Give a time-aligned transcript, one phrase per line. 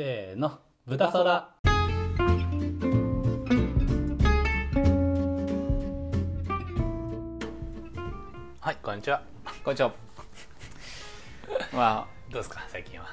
[0.00, 1.50] せーの豚そら
[8.60, 9.22] はいこんにちは。
[9.62, 9.92] こんにちは。
[11.74, 13.08] まどうですか最近は？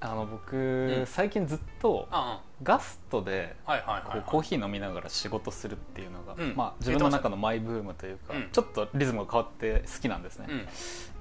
[0.00, 1.06] ああの僕、ん。
[1.06, 6.56] 最近ずっとあガストではいはいはい、こうコーヒー飲みながら仕事するっていうのが、うん。
[6.56, 8.48] まあ、自分の中のマイブームというか、うん。
[8.50, 10.66] ちょっとリズムが変わって好きなんですね、うん。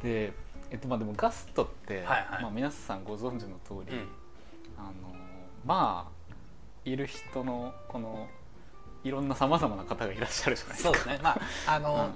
[0.02, 0.34] で、
[0.72, 2.42] えっとまあ、でもガストって、はいはい。
[2.42, 4.23] まあ、皆さんご存知の通り、うん
[4.90, 5.16] あの
[5.66, 6.34] まあ
[6.86, 8.28] いる人のこの
[9.04, 10.90] いろんなさまざまな方がいらっしゃるじゃないですか。
[10.90, 11.20] そうですね。
[11.22, 12.12] まああの、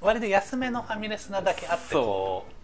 [0.00, 1.84] 割と安めのファミレスなだけあって。
[1.90, 2.02] そう。
[2.02, 2.62] こう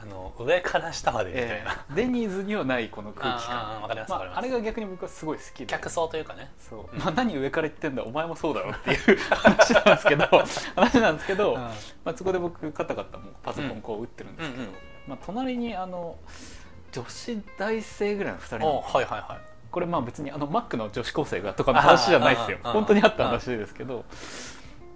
[0.00, 5.66] あの上から下までみたいえな、ーデニーズにはないこの空気ああわかりますわかりまあ、あれが逆に僕はすごい好きで。
[5.66, 6.52] 客層というかね。
[6.60, 6.98] そう、うん。
[7.00, 10.24] まあ、何上から言ってんだお前もそうだろっていう話なんですけど
[10.76, 11.58] 話なんですけど、うん。
[11.58, 11.72] ま
[12.04, 14.74] あ、そこで僕カタカタもうパソコンこう打ってるんですけど、うんうん。
[15.08, 16.16] まあ、隣にあの
[17.02, 19.48] 女子大生ぐらいの2人はいはいはい。
[19.70, 22.58] これまあ別にあのマックの女子高生がとかの話じゃないですよ。
[22.62, 24.04] 本当にあった話ですけど。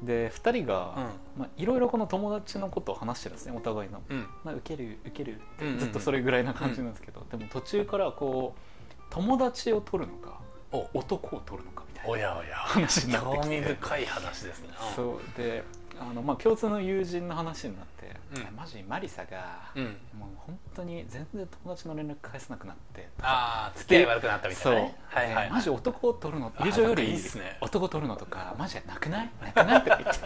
[0.03, 1.11] で2人が
[1.56, 4.03] いろいろこの友達のことを話してるんですねお互いの。
[4.08, 4.27] うん。
[4.42, 5.78] まあ、受ける受けるってうんうんうん。
[5.78, 10.41] ずっとそれぐらいな感じなんですけど、でも途中からこう友達を取るのか
[10.73, 10.89] お。
[10.95, 12.56] 男を取るのかみたいなおやおや。
[12.56, 13.45] 話になってきて。
[13.45, 14.69] 興味深い話ですね。
[14.89, 14.97] うん。
[14.97, 15.39] そう。
[15.39, 15.62] で
[16.11, 18.14] あの、まあ、共通の友人の話になって、
[18.48, 18.56] うん。
[18.56, 19.84] マジマリサが、うん。
[20.19, 24.95] もう本当に全然友達の連絡返さなくなってああ付き合い悪くなったみたそいうなね。
[25.08, 25.50] はいはいはい。
[25.50, 27.56] マジ男を取るのあ友情よなんかいりいっすね。
[27.61, 29.30] 男を取るのとかマジでなくない？
[29.45, 30.17] なくないとか言っ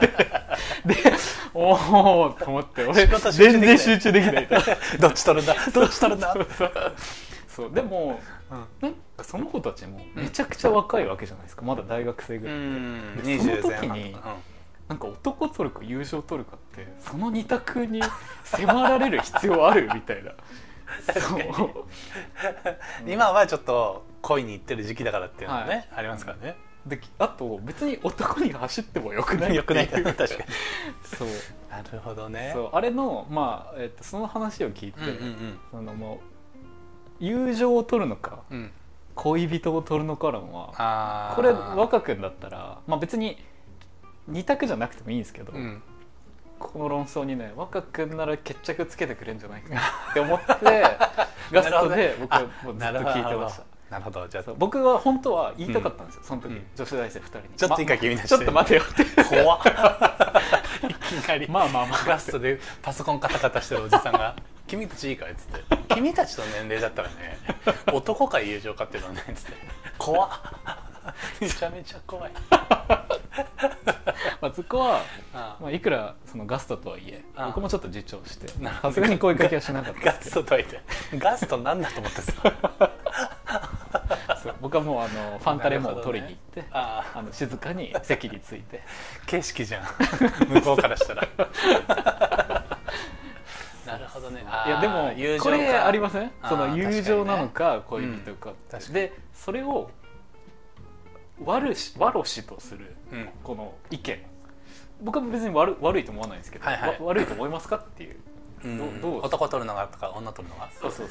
[0.95, 1.03] て。
[1.03, 1.13] で
[1.55, 3.61] おおと思って俺仕事集中できない。
[3.61, 4.55] 全然集中できないと。
[5.01, 5.55] どっち取るんだ？
[5.73, 6.33] どっち取るんだ？
[6.33, 6.73] そうそう
[7.49, 8.21] そうでも
[8.81, 11.63] なんかその子たちもめちゃくちゃ若いわけじゃないですか。
[11.63, 12.65] まだ大学生ぐうらいで。
[12.65, 13.17] ん。
[13.17, 14.37] でその20時にとか
[14.89, 18.01] なんか男取るか友情取るかってその二択に
[18.45, 20.33] 迫られる必要あるみたいな。
[23.07, 25.89] 今はちょっと恋に行ってる時期だからっていうのはね、はい。
[25.97, 26.57] ありますからね。
[26.87, 29.89] であと別に男に走ってもよくないよくない。
[29.89, 30.29] 確かに。
[31.05, 31.29] そう。
[31.69, 32.53] なるほどね。
[32.55, 32.71] そう。
[32.73, 35.01] あれの,、まあえっとその話を聞いて、
[35.73, 36.21] そのも
[37.21, 38.57] う友情を取るのかうん。
[38.59, 38.71] うん
[39.17, 43.39] 恋人を取るのか論はこれ若君だったら、まあ、別に
[44.29, 45.83] 二択じゃなくてもいいんですけど、うん。
[46.59, 49.81] この論争にね若君なら決着つけてくれるんじゃないかな。
[50.11, 50.47] って思って
[51.53, 53.63] ガストで僕はもうずっと聞いてました。
[53.91, 54.27] なるほど。
[54.27, 56.67] じゃあ僕は本当は言いたかったんですよ、その時、うん。
[56.75, 57.45] 女子大生2人に。
[57.57, 58.29] ちょっといいかま君たち。
[58.29, 59.25] ちょっと待てよって。
[59.25, 59.61] 怖っ。
[60.91, 61.49] いきなり。
[61.49, 62.05] まあまあまあ。
[62.05, 64.35] ガストでパソコンカタカタしてるおじさんが
[64.67, 67.39] 「君たちいいかい?」っつって「君たちの年齢だったらね
[67.93, 69.53] 男か友情かっていうのはね」っつって
[69.99, 70.31] 「怖っ
[71.41, 72.33] めちゃめちゃ怖い」
[74.41, 75.01] まあそこは、
[75.35, 80.81] あまあ、いくらそのガストとはいえあ僕もちょっと自重してさすがに声かけはしなかったガストとは言って
[81.17, 82.33] ガストなんだと思ってさ
[84.61, 87.23] 僕はもうあのファンタレモンを取りに行って、ああ。
[87.23, 88.83] の静かに席について。
[89.27, 89.87] 景色じゃん。
[90.49, 91.29] 向こうからしたら。
[93.87, 94.45] なるほどね。
[94.67, 96.31] いやでも友情これありますせん？
[96.49, 99.91] その友情なのか恋人かうんでそれを
[101.45, 103.29] 悪し悪しとするうん。
[103.43, 104.19] この意見。
[105.03, 106.91] 僕は別に悪悪いと思わないんですけど、はいはい。
[107.01, 108.17] わ悪いと思いますかっていう。
[108.65, 109.01] うん。
[109.01, 110.71] どう男取るのがとか女取るのが？
[110.81, 111.09] そうそう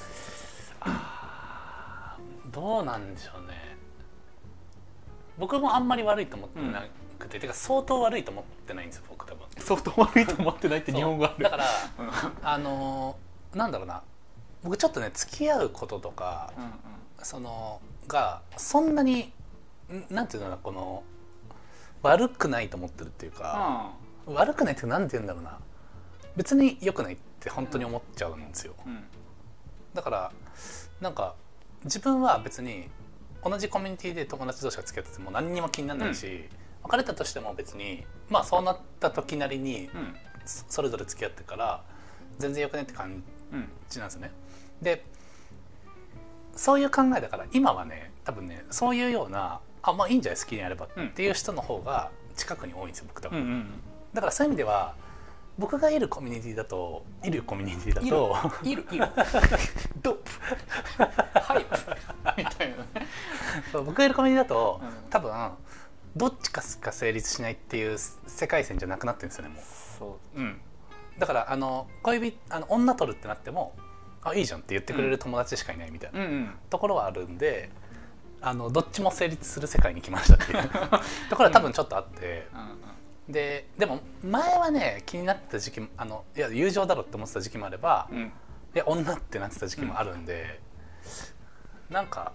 [2.51, 3.75] どうなんでしょうね。
[5.37, 6.85] 僕もあんまり悪いと思ってな
[7.19, 9.45] くて、てか相当悪いと思ってないんですよ僕多分。
[9.57, 11.43] 相当悪いと思ってないって日本語ある。
[11.43, 11.65] だから
[12.41, 14.01] あのーなんだろうな。
[14.63, 16.71] 僕ちょっとね付き合うこととかうんうん。
[17.21, 19.31] そのがそんなにん
[20.09, 21.03] なんていうのこの
[22.01, 23.93] 悪くないと思ってるっていうか、
[24.25, 25.59] 悪くないってなんて言うんだろうな。
[26.35, 29.03] 別に良くないって本当に思っちゃうんですよ、うん。
[29.93, 30.31] だから
[30.99, 31.35] なんか
[31.85, 32.89] 自分は別に
[33.43, 36.49] 同じコミュニティで友達同士が付き合ってても何にも気にならないし、
[36.83, 40.15] 別れたとしても別にまあそうなった時なりにうん。
[40.45, 41.83] そそれぞれ付き合ってから
[42.37, 44.31] 全然よくないって感うんじなんですよね。
[44.79, 45.03] で
[46.55, 50.41] そういう考えだから今はね多分ねそういうようなあまあいいんじゃない？
[50.41, 50.85] 好きにやれば。
[50.85, 53.65] っていう人の方が近くに多いんですよ僕多分、うんうん。
[54.13, 54.95] だからそういう意味では
[55.57, 58.85] 僕がいるコミュニティだといるコミュニティだといる。
[58.91, 59.05] いる。
[60.01, 60.31] ドップ。
[61.39, 61.65] はい。
[62.37, 63.07] みたいなね。
[63.73, 65.09] 僕がいるコミュニティだと、うん。
[65.09, 65.51] 多分
[66.15, 69.63] どっちかしか成立しないっていう世界線じゃなくなってるんですよねもう。
[69.99, 70.39] そう。
[70.39, 70.61] うん。
[71.19, 73.73] だからあの恋人あの女取るってなっても
[74.21, 76.55] あいいじゃんって言ってくれる友達しかいないみたいなうんうん。
[76.69, 77.69] ところはあるんで
[78.45, 80.69] あのどっちも成立する世界に来ましたっていう。
[81.29, 82.47] ところは多分ちょっとあって、
[83.27, 88.17] ででも前はね気になってた時期もあのいや友情だろって思ってた時期もあれば、うん。
[88.17, 88.33] うん
[88.75, 90.59] いや女ってなってた時期もあるんで、
[91.89, 92.33] なんか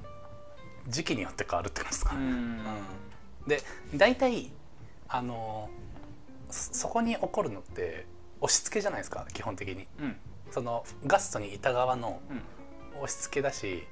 [0.89, 2.29] 時期によって変わるってことですかね、うん。
[2.29, 2.59] うん。
[3.47, 3.61] で
[3.95, 4.51] 大体
[5.07, 5.69] あの
[6.49, 8.07] そそこに起こるのって
[8.41, 9.87] 押し付けじゃないですか基本的に。
[10.01, 10.17] うん。
[10.51, 12.43] そのガストにいた側のうん。
[13.03, 13.87] 押し付けだし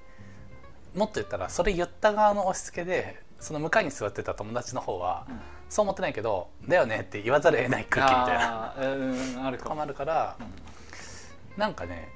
[0.99, 5.41] もっと言ったらそれ言った側の押し付けでその向かいに座ってた友達の方は、うん。
[5.69, 8.73] そう思ってないけど「だよね」って言わざるを得ない空気みたいな。
[8.73, 9.83] あーうんあるかも。
[9.83, 11.61] あるからうん。
[11.61, 12.09] なんかね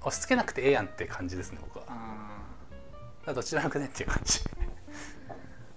[0.00, 1.84] 押し付けなくてええやんって感じですね僕は。
[3.26, 4.38] だどっちでもよくねっていう感じ。
[4.38, 4.44] ー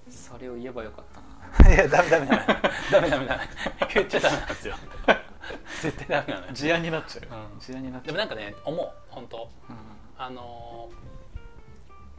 [0.10, 1.74] それを言えばよかったな。
[1.76, 2.46] いやダメダメダメ。
[2.92, 3.48] ダメダメダメ。
[3.94, 4.76] 言っちゃダメなんですよ。
[5.82, 6.54] 絶対ダメなのよ。
[6.54, 7.60] 事案になっちゃううん。
[7.60, 8.06] 事案になっちゃう。
[8.08, 9.52] でもなんかね思う本当。
[9.70, 9.76] うん。
[10.18, 11.11] あのー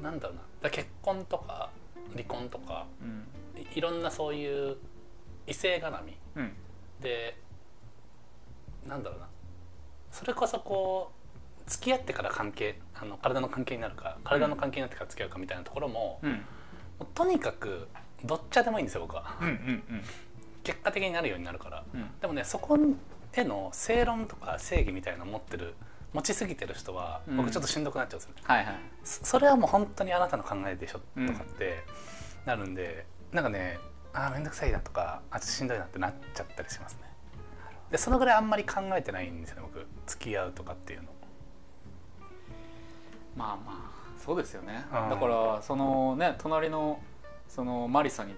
[0.03, 0.43] なんだろうな。
[0.63, 1.71] だ結婚とか
[2.13, 3.27] 離婚とかうん。
[3.61, 4.77] いいろんなそういう
[5.47, 6.17] 異性絡み。
[6.37, 6.53] うん。
[7.01, 7.39] で
[8.87, 9.29] なんだろうな。
[10.11, 11.13] それこそこ
[11.67, 16.33] う付き合ってから関係あの体の関係になるか体の関係になってから付き合うかみたいなところも,、うん。
[16.33, 16.39] も
[17.03, 17.89] うとにかく
[18.25, 19.37] どっちゃでもいいんですよ僕は。
[19.41, 19.83] うんうん。
[20.65, 21.85] 結果的になるようになるから。
[21.95, 22.11] うん。
[22.21, 22.77] でもねそこ
[23.33, 25.75] への正論とか正義みたいなの持ってる
[26.13, 27.37] 持ちすぎてる人はうん。
[27.39, 28.75] 僕ちょっとしんどくなっちゃうんですよね、はいはい。
[29.05, 31.83] そそれはもう本当にあなたの考えでしょとかって
[32.45, 33.79] なるんで、なんかね
[34.13, 37.01] あーめんどくさいなとかあちょっとしんどいなってなっちゃったりしますね。
[37.91, 39.87] でそのぐらいあんまり考えてないんですよね僕。
[40.07, 41.09] 付き合うとかっていうの。
[43.37, 44.85] まあまあそうですよね。
[44.93, 45.11] うん。
[45.11, 47.01] だからそのね隣の
[47.49, 48.35] そのマリサに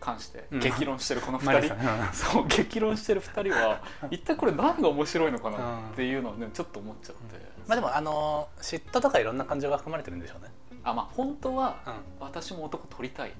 [0.00, 0.60] 関してうん。
[0.60, 1.60] 激論してるこの2
[2.10, 2.12] 人。
[2.14, 3.80] そう激論してる2人は
[4.10, 7.36] 一体これ何が面白いのかなっていうのをねちょっと思っちゃって。
[7.66, 10.50] まあでもあのー嫉妬とかいろんな感情が含まれてるんでしょうね。
[10.84, 11.94] あまあ本当はうん。
[12.20, 13.32] 私も男取りたいっ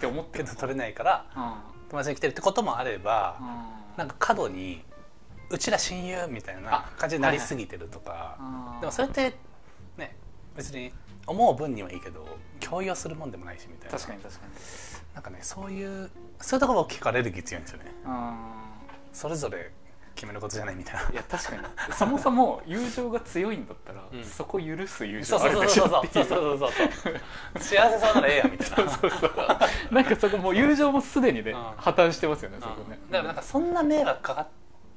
[0.00, 1.42] て思ってるけど取れないからうん。
[1.90, 3.98] 友達に来てるってこともあればうん。
[3.98, 4.84] なんか過度に
[5.48, 8.80] うちら親友みたいなあ感じになりすぎてるとか、うん。
[8.80, 9.34] でもそれって
[9.96, 10.16] ね
[10.56, 10.92] 別に
[11.26, 12.26] 思う分にはいいけど
[12.60, 13.98] 強要するもんでもないしみたいな。
[13.98, 14.52] 確かに確かに。
[15.14, 16.10] なんかねそういう
[16.40, 17.92] そういうところを聞かれる気強いんですよね。
[18.04, 18.36] うん
[19.12, 19.72] それぞれ
[20.14, 21.10] 決めることじゃないみたいな。
[21.10, 21.62] いや確かに。
[21.92, 24.24] そもそも友情が強いんだったら、うん。
[24.24, 26.00] そこ許す友そう情あるでしょそうそう。
[26.00, 27.20] そうっていうそうそうそうそう。
[27.58, 28.90] 幸せそうならええやんみたいな。
[28.90, 31.60] そうそうなんかそこもう友情もすでにね、うん。
[31.76, 32.98] 破綻してますよねそこね。
[33.04, 34.48] うんだからなんかそんな迷惑かかっ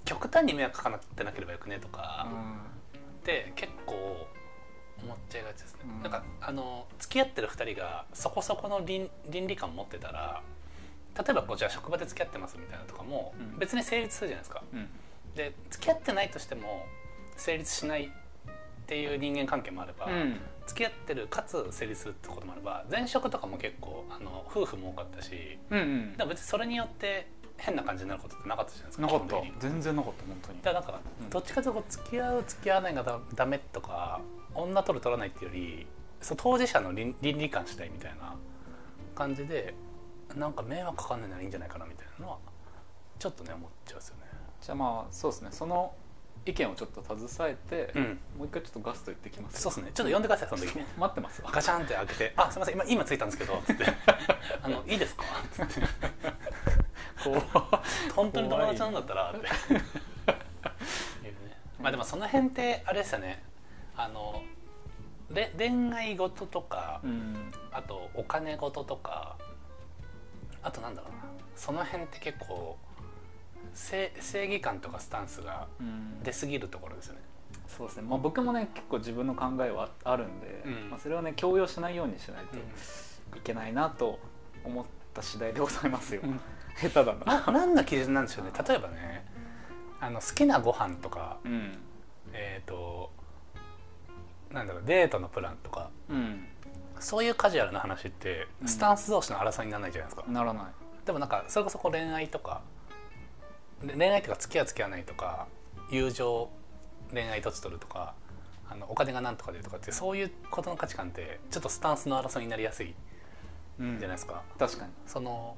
[0.06, 2.27] 極端に迷惑かかってなければよくねとか
[3.19, 4.27] って結構
[5.04, 6.04] 思っちゃいがちですね、うん。
[6.04, 10.42] なんかあの付き合ってる2人がそこそこの倫倫理観持ってたら
[11.18, 13.60] 例えばこうじゃあ職場で付き合ってますみたいなとかもうん。
[13.60, 14.80] 別に成立するじゃないですか、うん。
[14.80, 14.90] うん
[15.36, 16.86] で付き合ってないとしても
[17.38, 18.10] 成立しないっ
[18.88, 20.40] ていう人間関係もあれば、うん。
[20.66, 26.18] 付き合ってるかつ成立するってこともあれば前職とかも結構あの夫婦も多かったしうんうん。
[26.18, 29.36] でも別にそれによって変な感じになることってなかったじゃないですかなかった。
[29.60, 30.62] 全然なかった本当に。
[30.62, 31.30] だからなんかうん。
[31.30, 34.22] どっちかというと付き合う付き合わないがダダメとか
[34.56, 35.88] 女取る取らないっていうより
[36.22, 38.36] そう当事者の倫倫理観次第みたいな
[39.16, 39.74] 感じで
[40.36, 42.38] なんか迷惑かかんないならいいんじゃないかなみたいなのは
[43.18, 44.24] ちょっとね思っちゃうんですよね。
[44.62, 45.50] じゃあまあそうですね。
[45.51, 45.94] その
[46.46, 48.04] 意見をちょっと携えて、うん。
[48.38, 49.62] もう一回ちょっとガスト言ってきます。
[49.62, 49.92] そうですね。
[49.94, 50.75] ちょっと呼んでくださいその時。
[50.78, 52.75] に待ってますわガチャンって開けて「あすみません。
[52.75, 53.86] 今今着いたんですけど」つって
[54.63, 55.81] 「あのいいですか?」つって。
[57.24, 57.40] こう
[58.16, 59.48] 「本当に友達なんだったら」って。
[59.69, 61.57] 言うね。
[61.80, 63.44] まあでもその辺ってあれですよね
[64.00, 64.42] あの
[65.30, 67.36] れ恋愛事とか、うん。
[67.72, 69.36] あとお金事とか
[70.64, 71.18] あとなんだろうな。
[71.56, 72.78] その辺って結構
[73.73, 76.23] 正正義感とかスタンスがうん。
[76.23, 77.21] 出過ぎるところですよね。
[77.68, 80.90] そうですね、まあ、僕もね結構自分の考えはあるんで、うん。
[80.90, 84.18] まあ、それをね強要しないようにしないといけないなと
[84.64, 86.40] 思った次第でございますよ、うん。
[86.78, 87.44] 下手だな。
[87.52, 88.52] な何の基準なんでしょうね。
[88.68, 89.26] 例えばね
[90.00, 91.78] あの好きなご飯とかうん。
[92.31, 93.12] えっ、と
[94.51, 95.89] なんだろうデートのプランとか。
[96.09, 96.47] うん。
[96.99, 98.68] そういうカジュアルな話ってうん。
[98.68, 100.65] スタンス同士の争いにならないじゃないですか、ならない。
[101.06, 102.61] でもなんかそれこそ恋愛とか
[103.81, 105.47] で恋愛とか付き合う付き合わないとか
[105.89, 106.49] 友情
[107.11, 108.13] 恋愛どっち取るとか
[108.69, 112.94] あのお金がなんとかでとかってそういうことの価値観ってちょっとスタンスの争いになりやすい
[113.79, 114.91] うんじゃないですか、確かに。
[115.07, 115.56] その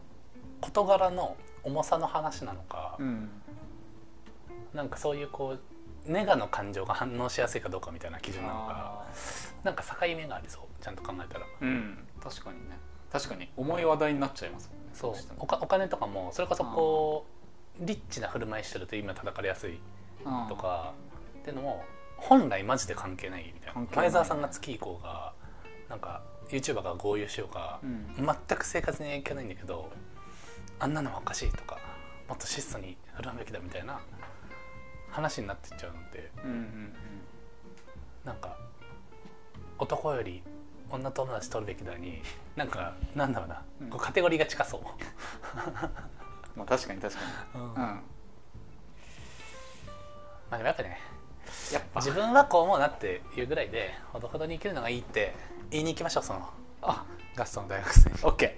[0.61, 3.29] 事柄の重さの話なのか、うん。
[4.73, 5.59] なんかそういうこう
[6.05, 8.67] ネガの感情が反応しやすいかどうかみたいな基準なのか。
[8.69, 9.05] あ
[9.63, 10.83] なんか境目がありそう。
[10.83, 11.45] ちゃんと考えたら。
[11.45, 11.97] ーうん。
[12.21, 12.77] 確かにね。
[13.11, 13.49] 確かに。
[13.55, 14.91] 重い話題になっちゃいますもんね。
[14.93, 15.13] そう。
[15.39, 17.25] おかお金とかもそれこそこ
[17.79, 19.79] うリッチな振る舞いしてると今叩かれやすい
[20.25, 20.93] うんとか
[21.39, 21.83] っていうのも
[22.17, 23.87] 本来マジで関係ないみたいな。
[23.95, 25.33] 前澤さんが月以降が
[25.89, 28.13] なんか YouTuber が合流しようが、うん。
[28.17, 29.89] 全く生活に影響ないんだけど
[30.79, 31.77] あんなのはおかしいとか
[32.27, 33.99] もっと質素に振る舞うべきだみたいな
[35.11, 36.93] 話になってっちゃうのでうんうん
[38.25, 38.57] なんか
[39.79, 40.43] 男より
[40.89, 42.21] 女友達取るべきだに
[42.55, 43.89] なんかなんだろうな、うん。
[43.89, 44.81] こうカテゴリーが近そう、
[46.55, 47.19] まあ確かに確か
[47.55, 47.69] に、うん。
[47.69, 47.75] うん。
[47.75, 48.01] ま
[50.51, 50.99] あでもやっぱね
[51.71, 52.01] やっぱ。
[52.01, 55.33] 自分はこう思うなっていうぐらいでほどほどに生きるのがいいって
[55.69, 56.49] 言いに行きましょうその
[56.81, 57.05] あ。
[57.35, 58.15] ガストの大学生に。
[58.23, 58.57] オッケ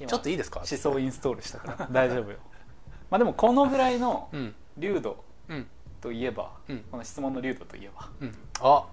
[0.00, 0.58] ーちょっといいですか？
[0.60, 1.88] 思想インストールしたから。
[1.90, 2.38] 大丈夫よ。
[3.08, 4.54] まあでもこのぐらいのうん。
[4.76, 5.25] 流度うん
[6.00, 6.78] といえば、うん。
[6.90, 8.08] この質問の流度といえば。
[8.20, 8.34] うん。
[8.60, 8.86] お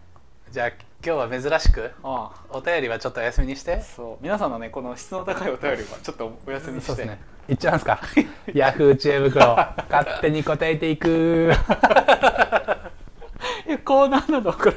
[0.51, 3.73] じゃあ今日は珍しくあお便りはちょっとお休みにして。
[3.75, 4.17] あそう。
[4.23, 7.19] 皆さんのねこの質の高いお便りはちょっとお休みして、そうですね。
[7.49, 7.99] いっちゃいますか。
[8.53, 9.55] ヤフー知恵袋。
[9.89, 11.51] 勝手に答えていく。
[13.67, 14.71] いやコーナーなのこれ。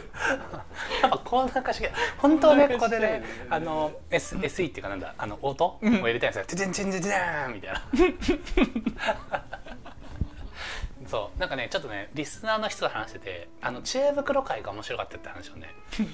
[1.03, 5.15] やっぱコーナー化して本当はねここでねあの S SE っていうかなんだ。
[5.17, 7.13] あの音をうん入れたいんですよ「チチンチンチンチン」
[7.55, 7.83] みたいな
[11.07, 11.39] そう。
[11.41, 15.69] なんかねちょっとねリスナーの人と話しててあの知恵袋会が面白かったって話をね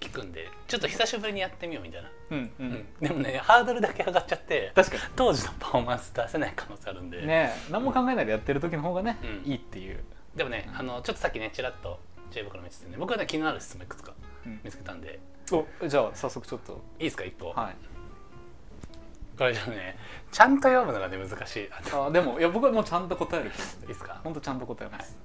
[0.00, 2.66] 聞くんでちょっと久しぶりにやってみようみたいな、うんううん。
[2.72, 9.50] ん、でもねハードルだけ上がっちゃって確か当時のパフォーマンス出せない可能性あるんで、にね何も考えないでやってる時の方がね、うん。
[9.50, 10.02] いいっていう、
[10.34, 14.14] でもねあのちょっとさっきねちらっと知恵袋見ててね僕はね気になる質問いくつか
[14.46, 14.60] うん。
[14.64, 15.18] 見つけたんで。
[15.52, 16.80] おじゃあ早速ちょっと。
[16.98, 17.76] いいですか一歩、はい
[19.40, 19.96] これじゃあね
[20.30, 21.68] ちゃんと読むのがね難しい。
[21.72, 23.46] ああでもいや僕はもうちゃんと答える。
[23.80, 24.20] いいですか？
[24.22, 25.16] 本当ちゃんと答えます、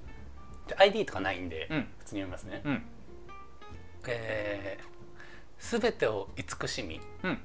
[0.66, 1.88] じゃあ ID とかないんで、うん。
[1.98, 2.82] 普通に読みますね、うん。
[4.08, 7.38] えー、全てを慈しみうん。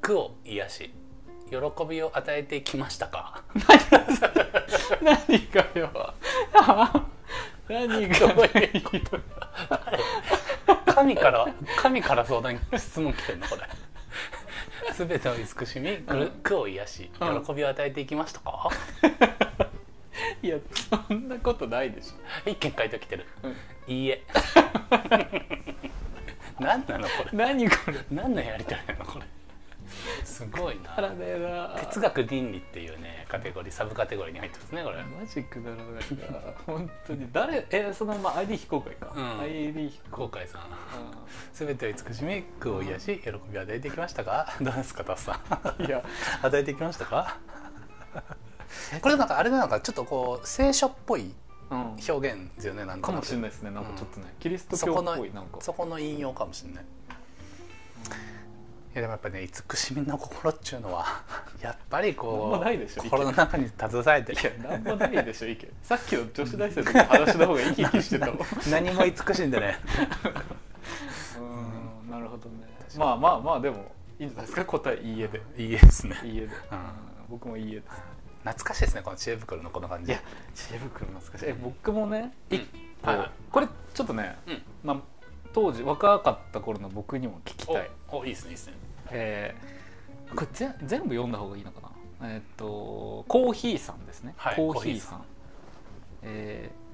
[0.00, 0.94] 苦を癒し
[1.50, 3.42] 喜びを与えてきましたか？
[5.02, 6.14] 何がよ。
[7.68, 8.30] 何がよ。
[10.86, 11.46] 神から
[11.82, 13.62] 神から相談質問来てんのこれ
[14.96, 17.44] 全てを慈しみ苦苦を癒しうん。
[17.44, 18.68] 喜びを与えていきましたか、
[20.42, 20.56] いや
[21.08, 22.12] そんなことないでし
[22.46, 23.26] 一件書いてきてる。
[23.86, 24.22] いいえ。
[26.60, 27.30] 何なのこれ？
[27.32, 27.94] 何これ？
[28.10, 29.24] 何のやりとりなのこれ？
[30.24, 31.76] すごいな。
[31.80, 34.96] 哲学倫理っていうねカテゴリーサブカテゴリーに入ってますねこれ。
[35.04, 36.60] マジックだろなんか。
[36.66, 37.28] 本当に。
[37.32, 39.40] 誰えそのまあ ID 非公開か、うん。
[39.40, 40.60] ID 非公後悔さん。
[40.62, 40.68] 開
[41.52, 44.56] 全てを慈しみ苦を癒し喜びを与えていきましたか？
[44.60, 45.40] どうですかタスさ
[45.78, 46.02] んいや。
[46.42, 47.36] 与えていきましたか？
[49.00, 51.32] これなんかあれなのかちょっとこう聖書っぽい
[51.70, 51.80] うん。
[52.08, 53.70] 表現ですよねなんとなくかもしれないですね。
[53.70, 55.58] なんかちょっとね、キリストそこの教っぽいなんか。
[55.60, 56.84] そこの引用かもしれない。
[56.84, 56.86] い
[58.94, 61.04] やでもやっぱね慈しみの心っちゅうのは
[61.60, 64.32] やっぱりこもないでしょう心の中に携えて。
[64.32, 65.68] いやなんもないでしょ意見。
[65.82, 68.38] さっきの女子大生の話の方が生き生きしてたもん。
[68.70, 69.78] 何も慈しんでね
[71.38, 72.66] うんなるほどね。
[72.96, 75.42] まあまあまあでもいいんじゃないですか答えいいえで。
[75.56, 76.16] いいですね。
[76.22, 76.52] いいえで、うん。
[77.28, 78.02] 僕もいいえです。
[78.44, 80.12] 懐かしいですねこの知恵袋のこの感じ。
[80.12, 80.20] いや
[80.54, 81.44] 知恵袋懐かしい。
[81.48, 82.56] え僕もねうん。
[82.56, 82.66] 一
[83.02, 83.30] 個、はいはい。
[83.50, 84.62] これちょっとね、うん。
[84.82, 84.96] まあ、
[85.54, 87.90] 当時若かった頃の僕にも聞きたい。
[88.10, 88.74] おおいいですねいいですね。
[89.10, 91.80] えーこれぜ全部読んだ方がいいのか
[92.20, 92.28] な？
[92.30, 95.24] えーっとコーヒーさんですね、はいコーヒーさん。
[96.22, 96.84] えー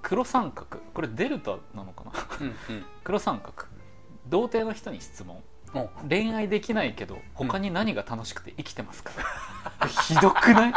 [0.00, 0.80] 黒三角。
[0.94, 2.12] これデルタなのかな？
[2.40, 3.52] うん 黒三角。
[4.28, 5.42] 童貞の人に質問。
[6.08, 9.10] 恋愛できないけど他に何が楽しくて生きてますか、
[10.06, 10.70] ひどくな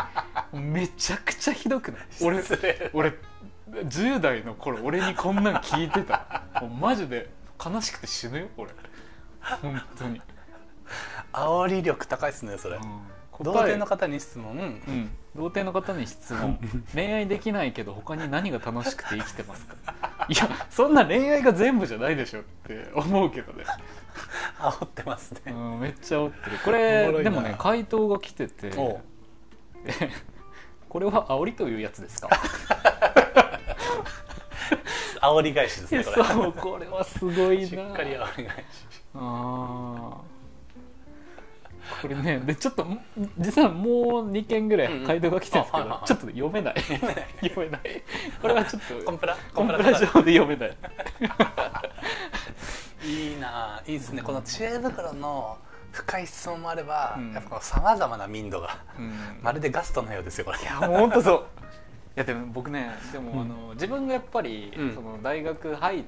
[0.54, 0.58] い？
[0.58, 2.02] めちゃくちゃひどくない？
[2.22, 2.44] 俺
[2.94, 3.14] 俺
[3.72, 6.44] 10代の頃俺にこんなん聞いてた。
[6.62, 7.30] もうマジで
[7.64, 8.72] 悲しくて死ぬよ俺。
[9.62, 10.22] 本当に、
[11.34, 12.78] 煽り力高いですねそれ。
[13.40, 14.52] 童答え貞の方に質問。
[14.56, 14.62] う
[14.92, 16.60] ん、童貞の方に質問。
[16.94, 19.76] 恋愛できないけど他に何が楽しくて生きてますか？
[20.30, 23.64] いやそんな恋愛が全部じゃないでしょって思うけどね、
[24.60, 25.42] 煽ってますね。
[25.48, 26.58] うん、めっちゃ煽ってる。
[26.64, 28.72] これでもね回答が来てて。
[30.90, 32.30] これは煽りというやつですか？
[35.22, 36.26] 煽り返しですねこれ。
[36.26, 37.68] そうこれはすごいな。
[37.68, 38.66] しっかり煽り返し。
[39.16, 40.32] あー。
[42.02, 43.04] これねでちょっとん
[43.38, 46.76] 実はもう2件ぐらい回答が来てるんですけど、うんちょっと読めない。
[46.82, 47.82] 読めない。
[48.42, 49.38] これはちょっとコンプラ？
[49.54, 49.80] コンプラ？
[49.80, 50.78] 上で読めない。
[53.04, 53.84] いいなあ。
[53.86, 54.22] いいですね。
[54.22, 55.58] この知恵袋の
[55.92, 57.34] 深い質問もあれば、うん。
[57.34, 59.14] やっぱさまざまな民度がうん。
[59.42, 60.60] まるでガストのようですよこれ。
[60.60, 61.36] いやもう本当そう。
[61.36, 61.42] い
[62.16, 63.42] やでも僕ねでも、うん。
[63.42, 64.94] あの自分がやっぱり、うん。
[64.94, 66.06] その大学入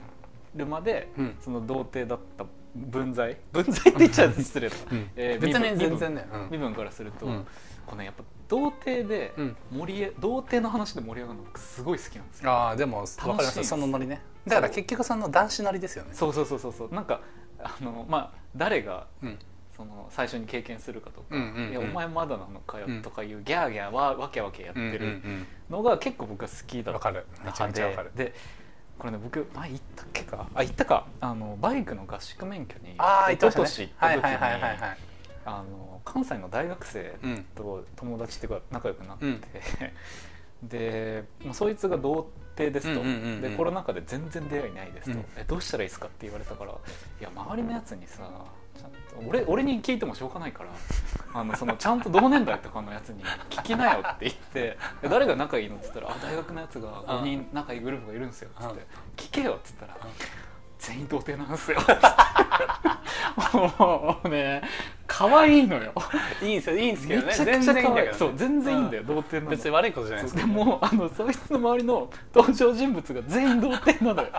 [0.56, 1.36] るまで、うん。
[1.40, 2.46] その童貞だった
[2.76, 5.10] 分際 分際って言っちゃうと失礼だ、うん。
[5.16, 6.48] えー別に全然ねうん。
[6.52, 7.48] 身分からすると、うん。
[7.86, 9.56] このやっぱ童貞でうん。
[9.72, 12.52] 盛り上童貞の話で盛り上がるの僕すごい好きなんですよ。
[12.52, 14.22] ああでも分かりますそのノリね。
[14.46, 16.10] だから結局その男子ノリですよね。
[16.14, 16.94] そうそうそうそうそう。
[16.94, 17.22] なんか
[17.60, 19.40] あのまあ誰がうん
[19.76, 21.72] その最初に経験するかとか、うんうんうん。
[21.72, 25.22] いやお前まだなのかようんとかいうギャーギャーわわけわけやってうんうんる
[25.70, 27.26] のが結構僕は好きだったわかる。
[27.44, 28.12] めちゃめちゃわかる。
[28.16, 28.34] で
[29.00, 30.48] これね僕前行ったっけか？
[30.54, 31.08] あ行ったか。
[31.20, 32.98] あのバイクの合宿免許に一
[33.40, 34.30] 昨年行った時に
[35.46, 37.46] あの関西の大学生うん。
[37.56, 39.42] と友達っていうか仲良くなって、うん。
[40.70, 45.26] でまあそいつが童貞ですと、うんうんうんうんでコロナ禍で全然出会いないですと、うん。
[45.36, 46.76] えどうしたらいいですかって言われたからい
[47.20, 48.30] や周りのやつにさ
[49.28, 50.70] 俺俺に聞いてもしょうがないから
[51.34, 58.86] あのそのちゃんと同年代とかのやつに聞きなよって言ってで誰が仲いいのって言ったらあ大学のやつが5人仲いいグループがいるんですよっつって
[59.18, 59.98] 聞けよっつったら
[60.80, 61.80] 全員童貞なんですよ。
[63.54, 64.62] もうね
[65.08, 65.94] 可愛いのよ。
[66.42, 67.28] いいんですよいいんですけどね。
[67.28, 70.36] めちゃくちゃ全然いいんだそう全然いいんだよ、童貞なの別に悪いことじゃないです。
[70.36, 74.30] でもあのそいつの周りの登場人物が全員童貞なのよ。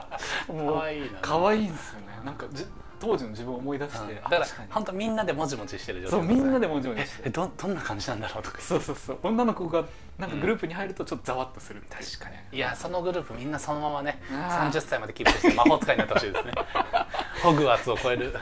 [0.49, 1.19] もう可愛いな。
[1.23, 2.07] 可愛いんですよね。
[2.25, 2.67] なんかじ
[3.01, 8.61] 当時の自分を思い出して、だから本当みんなでもじもじしてる状態そうみんなでももじもじしてえどどんな感じなんだろうとか。
[8.61, 9.19] そうそうそう。
[9.23, 9.85] 女の子が
[10.19, 12.57] なんかグループに入るとちょっとざわっとする確かに。
[12.57, 14.71] いやそのグループみんなそのままねあー。
[14.71, 16.53] 30歳までキープして魔法使いになってほしいですね。
[17.43, 18.35] ホグワーツを超える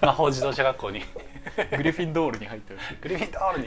[0.00, 1.02] 魔法自動車学校に。
[1.76, 2.80] グリフィンドールに入ってる。
[3.00, 3.66] グリフィンドールに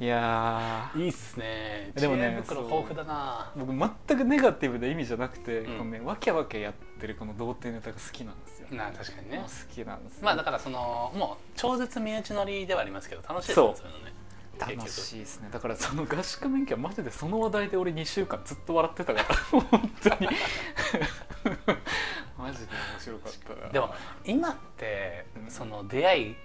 [0.00, 1.02] いやー。
[1.02, 1.92] いいっすね。
[1.94, 3.52] でもね袋豊富だな。
[3.56, 3.72] 僕
[4.08, 5.78] 全くネガティブな意味じゃなくて、うん。
[5.78, 9.38] このねわけわけやってるこの童貞ネタが好きなんですよ、な確かにね。
[9.38, 10.24] 好きなんですよ。
[10.24, 13.86] まあだからそのもう超絶身内乗りではありますけど楽しいですよねそう。
[13.86, 14.12] いうのね。
[14.58, 15.48] 楽しいですね。
[15.52, 19.34] だからその合宿免許はマジでその話題で俺2週間ずっと笑ってたから。
[19.50, 19.62] 本
[20.02, 20.28] 当に。
[22.38, 23.72] マジで面白かったな。
[23.72, 25.50] でも今ってうん。
[25.50, 26.36] その出会い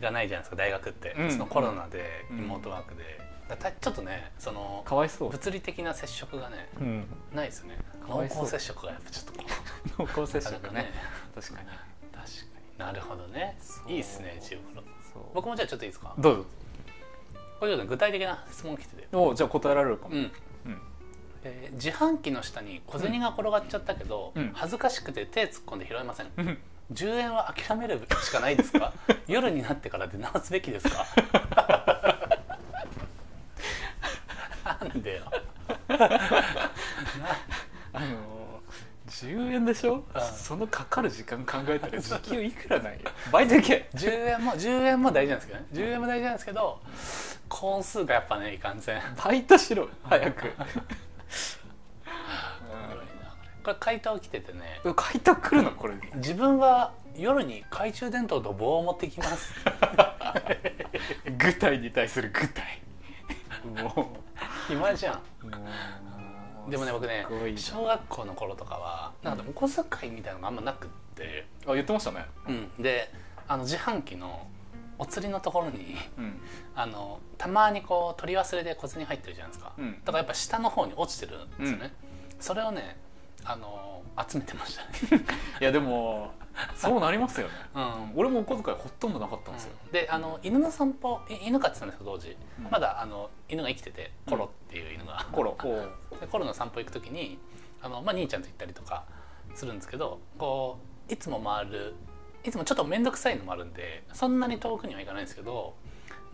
[0.00, 1.30] がないじゃないですか大学って、うん。
[1.32, 2.36] そのコロナでうん。
[2.38, 3.20] リモートワークで、
[3.80, 9.34] ちょっとねそのかわいそう、物理的な接触がねうん、ないですよね濃厚接触がやっぱちょっ
[9.96, 10.90] と 濃厚接触ね。
[11.34, 11.68] 確かに。
[11.68, 11.80] 確か
[12.12, 12.78] に。
[12.78, 13.56] なるほどね。
[13.86, 15.22] いいですねチームプロそう。
[15.34, 16.14] 僕もじゃあちょっといいですか？
[16.18, 16.44] どうぞ。
[17.60, 19.08] これちょっと具体的な質問来てて。
[19.16, 20.20] おじゃあ答えられるかも、うん。
[20.20, 20.32] うん。
[21.44, 24.50] えー自販機の下に小銭が転がっちゃったけど、うん。
[24.54, 26.26] 恥ずかしくて手突っ込んで拾えません
[26.92, 28.92] 10円は諦めるしかないですか？
[29.26, 31.06] 夜になってから出直すべきですか？
[34.80, 35.22] なんでよ。
[37.92, 38.60] あの
[39.08, 40.22] 10円でしょ、うん。
[40.36, 42.98] そのかかる時間考えたら時給いくらなんよ
[43.32, 43.88] バイト行け。
[43.94, 45.66] 10円も10円も大事なんですけどね。
[45.72, 46.80] 10円も大事なんですけど
[47.48, 49.00] 本数がやっぱねいかんせん。
[49.24, 50.52] バイトしろ早く
[53.66, 54.80] これ回答来ててね。
[54.84, 55.94] うん買いたくるのこれ。
[56.14, 59.52] 自分は夜に懐中電灯と棒を持ってきます。
[61.36, 62.80] 具体に対する具体。
[63.82, 64.20] も
[64.68, 66.70] 暇じゃん。
[66.70, 67.26] でもね僕ね
[67.56, 72.24] 小学校の頃とかはなんかお小遣いみたいなのがあんまなくって、あ言ってましたね。
[72.46, 73.10] うん、で
[73.48, 74.46] あの自販機の
[74.96, 76.40] お釣りのところにうん。
[76.76, 79.92] あのたまにこう取り忘れで小銭入ってるじゃないですか、うん。
[80.04, 81.92] だからやっぱ下の方に落ちてるんですよね、
[82.38, 83.04] それをね
[83.46, 85.24] あの集めてましたね、
[85.60, 86.32] いやでも
[86.74, 87.52] そうなりますよね。
[87.74, 88.12] うん。
[88.16, 92.70] 俺もお小遣いほとんどなかったんですよ、であの犬の散歩い犬飼ってたんですよ当時、うん。
[92.70, 95.56] まだあの犬が生きててコロっていう犬が、コロ
[96.20, 97.38] でコロの散歩行く時に
[97.82, 99.04] あの、まあ、兄ちゃんと行ったりとか
[99.54, 100.78] するんですけどこ
[101.08, 101.94] ういつも回る
[102.42, 105.74] いつもちょっと面倒くさいのもあるんでそんなに遠くには行かないんですけど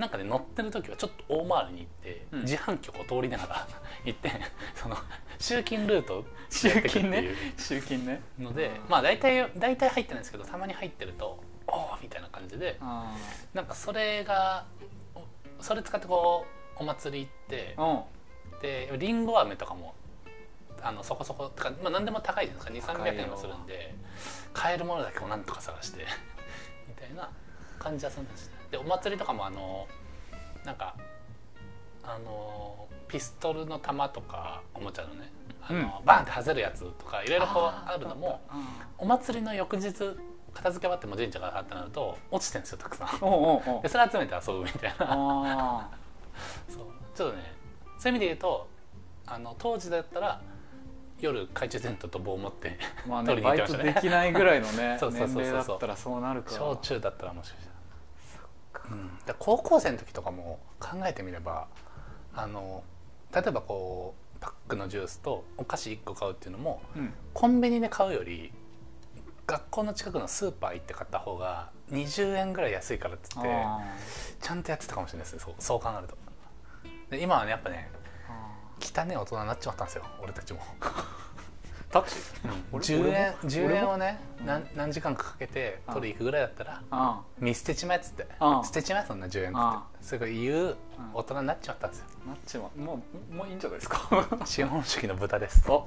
[0.03, 2.41] なんかね乗ってる時はちょっと大回りに行って、うん。
[2.41, 3.69] 自販機を通りながら
[4.05, 4.33] 行って
[4.75, 4.97] その
[5.39, 7.29] 集金ルートを集金ね。
[7.57, 8.21] 集金ね。
[8.37, 11.39] のでまあ大体大体入ってないんですけどたまに入ってると
[11.69, 12.77] 「おお!」みたいな感じで。
[12.81, 13.15] あ
[13.55, 14.67] なんかそれが
[15.15, 15.23] お
[15.63, 18.03] それ使ってこうお祭り行ってあ
[18.61, 19.95] でりんご飴とかも
[20.83, 22.95] あのそこそことか、まあ、何でも高いじゃないですか。
[22.95, 23.23] 高いよ。
[23.23, 23.95] 2300円もするんで
[24.53, 26.05] 買えるものだけをなんとか探して
[26.89, 27.31] みたいな
[27.79, 29.87] 感じはするんですねでお祭りとかもあの
[30.65, 30.97] なんか
[32.03, 35.31] あのピストルの弾とかおもちゃのね
[35.61, 38.41] あの、バンって外れるやつとかいろいろこうあるのも
[38.99, 39.93] お祭りの翌日
[40.55, 43.09] 片付け終わっても神社があってなると落ちてるんですよたくさん。
[43.83, 45.07] でそれ集めて遊ぶみたいな。
[45.09, 45.91] あ
[46.69, 46.87] そう。
[47.15, 47.55] ちょっとね
[47.99, 48.69] そういう意味で言うと
[49.27, 50.41] あの当時だったら
[51.21, 54.03] 夜懐中電灯と棒を持ってーまあね取りにバイト行ってましたね。
[54.03, 55.43] できないぐらいのね そうそうそうそう。
[55.43, 57.72] 年齢だったらそうなるか小中だったらもしかしたら、うん、
[59.27, 61.69] で高校生の時とかも考えてみれば
[62.35, 62.83] あの
[63.35, 67.13] 例えばこうパックのジュースとお菓子1個買うっていうのもうん。
[67.33, 68.53] コンビニで買うより
[69.47, 73.81] 学校の近くのスーパー行って買った方が20円ぐらい安いからっつってあ
[74.41, 76.17] ちゃんとやってたかもしれないですねそうそう考えると。
[77.11, 77.91] で今はねやっぱね
[78.81, 80.61] 汚ね大人になっちまったんですよ俺たちも
[81.93, 83.37] タクシー、うん、俺10円俺も。
[83.51, 88.27] 10円をねうん何何時間かかけてあ取り行くぐらいだったらあ見捨てちまえっつって。
[88.41, 90.05] あ捨てちまえそんな10円っつあって。
[90.05, 90.77] そういう言う
[91.15, 92.07] 大人になっちまったんですよ。
[92.25, 92.81] あなっちまう。
[92.81, 94.27] もうもういいんじゃないですか？
[94.45, 95.71] 資本主義の豚です。
[95.71, 95.87] お。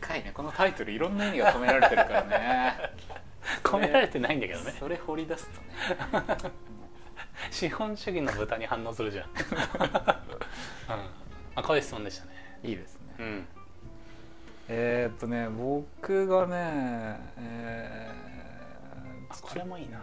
[0.00, 0.32] 深いね。
[0.34, 2.78] このタイトルいろんな意味が込められてるからね。
[3.62, 4.74] 込められてないんだけどね。
[4.78, 5.60] それ掘り出すと
[6.18, 6.52] ね。
[7.50, 9.32] 資本主義の豚に反応するじゃん、うん、
[11.54, 12.58] あこういう質問でしたね。
[12.64, 13.14] いいですね。
[13.18, 13.48] うん
[14.68, 18.10] えー、っとね僕がねえ
[19.30, 19.98] あこれもいいな。
[19.98, 20.02] あ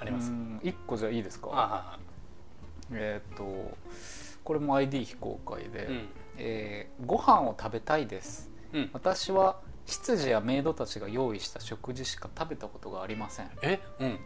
[0.00, 1.48] あります？1個じゃいいですか？
[1.52, 1.98] あ
[2.92, 3.76] えーっと
[4.42, 6.08] これも ID 非公開で、うん。
[6.38, 8.50] えーご飯を食べたいです。
[8.72, 8.90] うん。
[8.92, 13.50] 私は執事やメイドたちが用意した食事しか食べたことがありません。
[13.62, 13.80] え？
[13.98, 14.18] うん。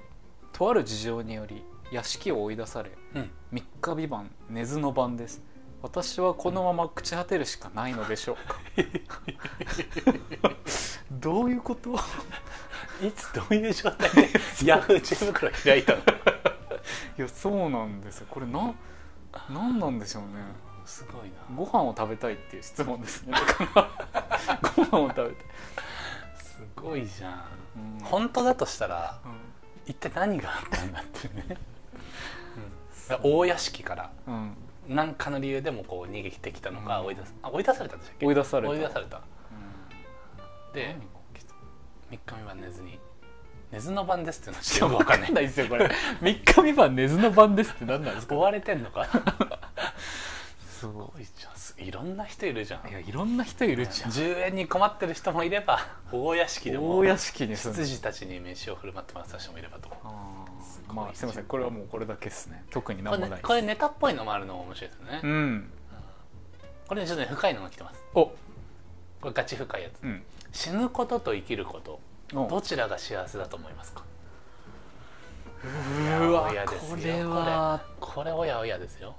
[0.52, 3.30] とある事情により屋敷を追い出されうん。
[3.52, 5.42] 3日三晩寝ずの晩です。
[5.82, 8.58] 私はこのまま朽ち果てるしかないのでしょうか。
[11.12, 11.94] どういうこと？
[13.06, 14.30] いつどういう状態で？
[14.64, 15.98] ヤフー知恵袋開いたの。
[17.18, 18.26] いやそうなんですよ。
[18.30, 18.72] これな
[19.50, 20.28] 何なんでしょうね。
[20.86, 21.34] すごいな。
[21.56, 23.34] ご飯を食べたいっていう質問ですね。
[24.76, 25.34] ご飯を食べたい、
[26.36, 27.44] すごいじゃん。
[27.76, 28.04] うん。
[28.04, 29.28] 本当だとしたらう
[29.86, 31.56] 一体何があったんだっていうね、うん、
[33.22, 34.10] 大屋敷から
[34.88, 37.06] 何かの理由でもこう逃げてきたのか、うん。
[37.06, 38.26] 追い出すあ追い出されたんでしたっけ？
[38.26, 38.72] 追い出された。
[38.72, 39.20] 追い出された。
[40.72, 41.00] で何が
[41.34, 41.54] 起きた
[42.10, 42.98] ？3日三晩寝ずに
[43.72, 45.34] 寝ずの晩ですっていうのは分かんない。
[45.34, 45.86] ですよこれ。
[46.22, 48.34] 3日三晩寝ずの晩ですって何なんですか？
[48.34, 49.06] 追われてんのか
[50.68, 51.56] すごいじゃん。
[51.56, 52.88] すいろんな人いるじゃん。
[52.88, 54.10] いいやいろんな人いるじゃん。
[54.10, 55.78] 10円に困ってる人もいれば
[56.12, 59.88] 大屋敷でも大屋敷に住んで羊たちに飯を振る舞ってもらった人もいればと
[60.94, 61.44] まあすいません。
[61.44, 62.64] これはもうこれだけですね。
[62.70, 65.72] 特に何れ,、もないこれネタっぽいのもあるのも面白いですよね、うん。
[66.86, 68.02] これねちょっとね深いのが来てます。
[68.14, 68.26] お。
[68.26, 68.34] こ
[69.24, 70.02] れガチ深いやつ。
[70.02, 70.22] うん。
[70.52, 72.00] 死ぬことと生きること
[72.34, 72.48] お。
[72.48, 74.04] どちらが幸せだと思いますか？
[75.64, 76.96] うわいやおやですよ。
[76.96, 77.82] これは。
[77.98, 79.14] これおやおやですよ。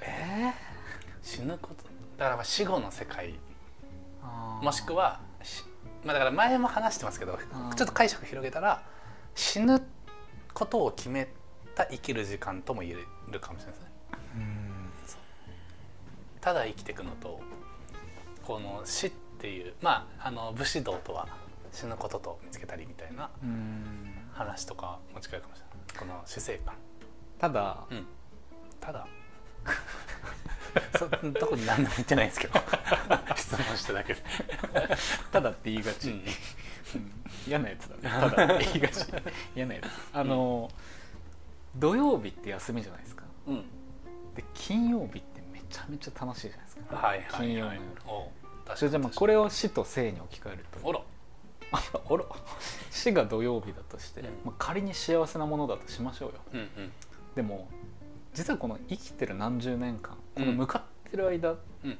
[0.00, 0.52] え
[1.22, 1.84] 死ぬこと。
[2.16, 3.30] だからまあ死後の世界。
[3.30, 4.64] ー。
[4.64, 5.64] もしくはし
[6.04, 7.38] まあだから前も話してますけど
[7.76, 8.82] ちょっと解釈広げたら
[9.34, 9.82] 死ぬ
[10.54, 11.28] ことを決め
[11.74, 12.96] た生きる時間とも言え
[13.30, 13.88] るかもしれないですね。
[14.36, 14.90] うん。
[16.40, 17.40] ただ生きていくのと
[18.42, 21.26] この死っていうまああの武士道とは
[21.72, 24.14] 死ぬことと見つけたりみたいなうん。
[24.32, 25.98] 話とかも近いかもしれない。
[25.98, 26.74] この死生観。
[27.38, 28.06] ただうん。
[28.80, 29.06] ただ
[30.98, 32.60] そ特に何も言ってないんですけど。
[33.36, 34.22] 質問しただけで、
[35.32, 36.16] ただって言いがち、うん。
[36.16, 36.24] うん。
[37.46, 38.30] 嫌なやつだね。
[38.30, 39.06] ただって言いがち。
[39.54, 40.70] 嫌なやつあの、
[41.76, 43.24] 土曜日って休みじゃないですか。
[43.46, 43.64] うん。
[44.34, 46.96] で金曜日ってめちゃめちゃ楽しいじゃないですか。
[46.96, 48.32] はいはい金曜日はいお
[48.64, 50.88] 確それじゃあまあこれを死と生に置き換えると。
[50.88, 51.00] あら
[51.72, 52.24] あら
[52.90, 54.26] 死が土曜日だとして、うん。
[54.44, 56.34] まあ、仮に幸せなものだとしましょうよ。
[56.52, 56.92] うんうん。
[57.34, 57.68] でも
[58.32, 61.54] 実はこの生きてる何十年間この向かってる間、う
[61.88, 61.98] ん。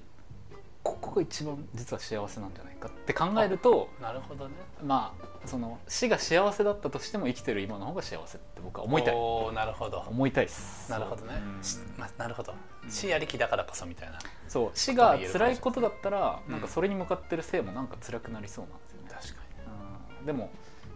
[0.82, 4.54] ここが一番実は幸せなんじゃないかって考えるとなるほどね。
[4.84, 9.14] まあその死が幸せだったとしても生きてる今の方が幸せって僕は思いたい。
[9.14, 10.04] おーなるほど。
[10.06, 10.90] 思いたいです。
[10.90, 11.40] なるほどね。
[11.96, 12.52] まあ、なるほど。
[12.52, 14.18] うん死ありきだからこそみたいな。
[14.46, 14.70] そう。
[14.74, 16.52] 死が辛いことだったらうん。
[16.52, 19.42] なんかそれに向かってる生もなんか辛くなりそうなんですよね、確か
[20.20, 20.26] うん。
[20.26, 20.50] でも、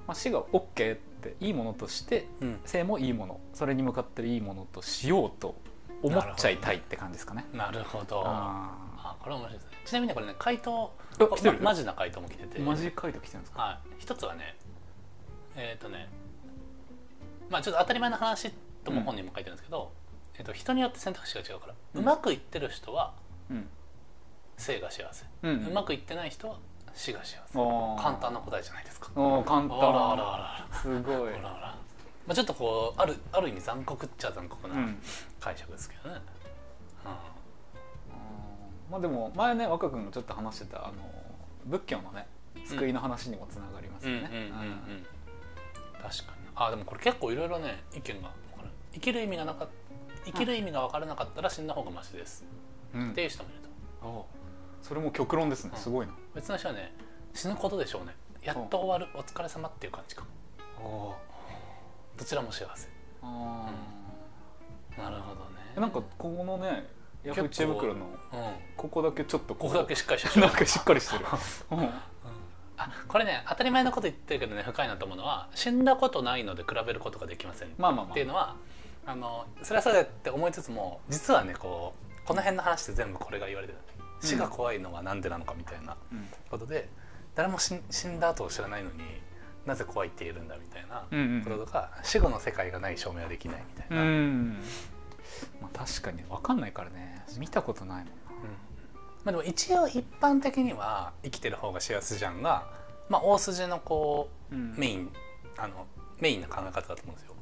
[0.06, 2.60] まあ、死が OK っていいものとしてにうん。
[2.66, 3.40] 生もいいもの。
[3.54, 5.54] それに向かってるいいものとしようと
[6.02, 7.44] 思っちゃいたいって感じですかね。
[7.52, 8.22] なるほど。
[8.24, 9.70] ああこれ面白いですね。
[9.84, 11.58] ちなみにねこれね回答あ来てる？
[11.58, 12.58] まマジな回答も来てて。
[12.58, 13.62] ーマジ書いてきてるんですか？
[13.62, 13.78] はい。
[13.98, 14.56] 一つはね
[15.56, 16.08] えっ、とね
[17.50, 18.52] まあちょっと当たり前の話
[18.84, 19.92] とも本人も書いてるんですけど、
[20.38, 23.14] えっと人によって選択肢が違うから、ううんまくいってる人は
[23.50, 23.68] うん。
[24.56, 25.72] 生が幸せ、ううん。
[25.72, 26.58] まくいってない人は
[26.94, 27.54] 死が幸せ。
[27.54, 29.10] 簡単な答えじゃないですか。
[29.14, 29.72] 簡単。
[29.72, 31.34] あらあらあらすごい。
[31.34, 31.76] あらあら
[32.28, 34.98] まあ、ちょっとこうあるある意味残酷っちゃ残酷なうん。
[35.40, 36.20] 解釈ですけどね、
[38.90, 40.94] まあでも前ね若君がちょっと話してたあの
[41.64, 42.26] 仏教のね
[42.66, 44.28] 救いの話にもつながりますよね。
[44.30, 44.36] うん。
[44.36, 45.06] うんうんうん
[46.02, 46.48] 確かに。
[46.54, 48.30] あでもこれ結構いろいろね意見が
[48.92, 49.68] 生きる意味がなかっ
[50.26, 52.44] 生きる意味が分からなかったら死んだ方がマシです、
[52.94, 53.10] うん。
[53.12, 53.68] っていう人もいると。
[54.02, 54.22] あ
[54.82, 55.70] それも極論ですね。
[55.74, 55.80] うん。
[55.80, 56.12] すごいな。
[56.34, 56.92] 別の人はね
[57.32, 58.14] 死ぬことでしょうね。
[58.42, 60.24] やっと終わるお疲れ様っていう感じか
[60.78, 61.16] も
[62.18, 62.88] どちらも幸せ。
[63.22, 63.70] あ
[64.96, 65.72] なるほどね。
[65.76, 66.88] ーなんかここのね
[67.24, 68.40] ヤフー知恵袋のうん。
[68.76, 70.46] ここだけちょっとここだけしっかりしてる。
[70.46, 71.24] なんかしっかりしてる。
[71.70, 71.90] うん。
[72.76, 77.68] あこれね当たり前のこと言ってるけどね深いなと思うのは死んだことないので比べることができません。
[77.68, 78.14] っまあまあまあ。
[78.14, 78.56] ていうのは
[79.06, 83.78] あのそれはそれだって思いつつも実はねこうこの辺の話って全部これが言われてる。
[84.20, 85.96] 死が怖いのは何でなのかみたいな
[86.50, 86.88] ことで、
[87.34, 87.74] 誰も死
[88.08, 88.98] んだ後を知らないのに
[89.68, 91.04] なぜ怖いって言えるんだみたいな
[91.44, 94.04] こととか、死後の世界がない証明はできないみたいな、
[95.60, 97.24] まあ、確かに分かんないからね。
[97.38, 98.12] 見たことないもんな、
[99.24, 102.66] まあ、でも一応一般的には生きてる方が幸せじゃんが、
[103.08, 105.12] まあ、大筋のこう、メイン
[105.58, 105.86] あの
[106.20, 107.34] メインな考え方だと思うんですよ。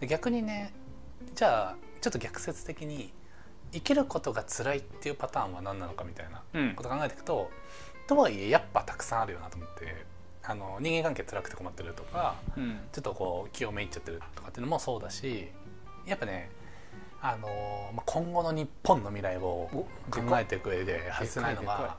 [0.00, 0.72] で逆にね
[1.34, 3.12] じゃあちょっと逆説的に
[3.72, 6.42] 生きることが辛いっていうパターンは何なのかみたいな
[6.74, 7.50] こと考えていくと、
[8.00, 10.06] うん、とはいえやっぱたくさんあるよなと思って
[10.48, 15.48] あの人間関係辛くて困ってるとか、うん、ちょっとこう気をめいっちゃってるとかっていうのもそうだし
[16.06, 16.50] やっぱね
[17.20, 19.68] あの、まあ、今後の日本の未来を
[20.10, 21.98] 考えていく上で外せないのが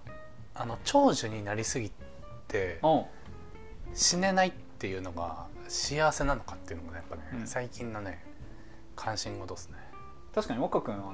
[0.55, 1.91] あの長寿になりすぎ
[2.47, 2.81] て
[3.93, 8.25] 死ねないっていうのが幸せなのかっていうのもねやっぱね、うん、最近のね
[8.95, 9.77] 関心事ですね。
[10.33, 11.13] 確かに岡君あの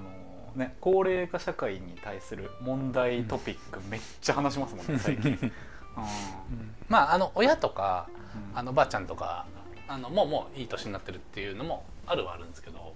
[0.56, 5.52] ね高齢化社会に対する問題トピックめっちゃ話しますもんね最近、うん、
[6.90, 8.08] まああの親とか、
[8.54, 9.46] あのばあちゃんとか
[9.88, 12.94] あのもうもういい年になってるっていうのもあるはあるんですけど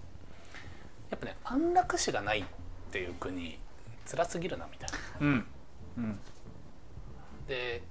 [1.10, 2.44] やっぱね安楽死がないっ
[2.92, 3.58] ていう国
[4.06, 5.46] 辛すぎるなみたいな、うん。
[5.98, 6.20] うん、
[7.48, 7.82] で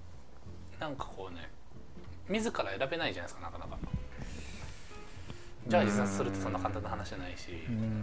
[0.80, 1.48] なんかこうね
[2.28, 3.78] 自ら選べないじゃないですかなかなか。
[5.66, 7.48] じゃあ自殺するってそんな簡単な話じゃないし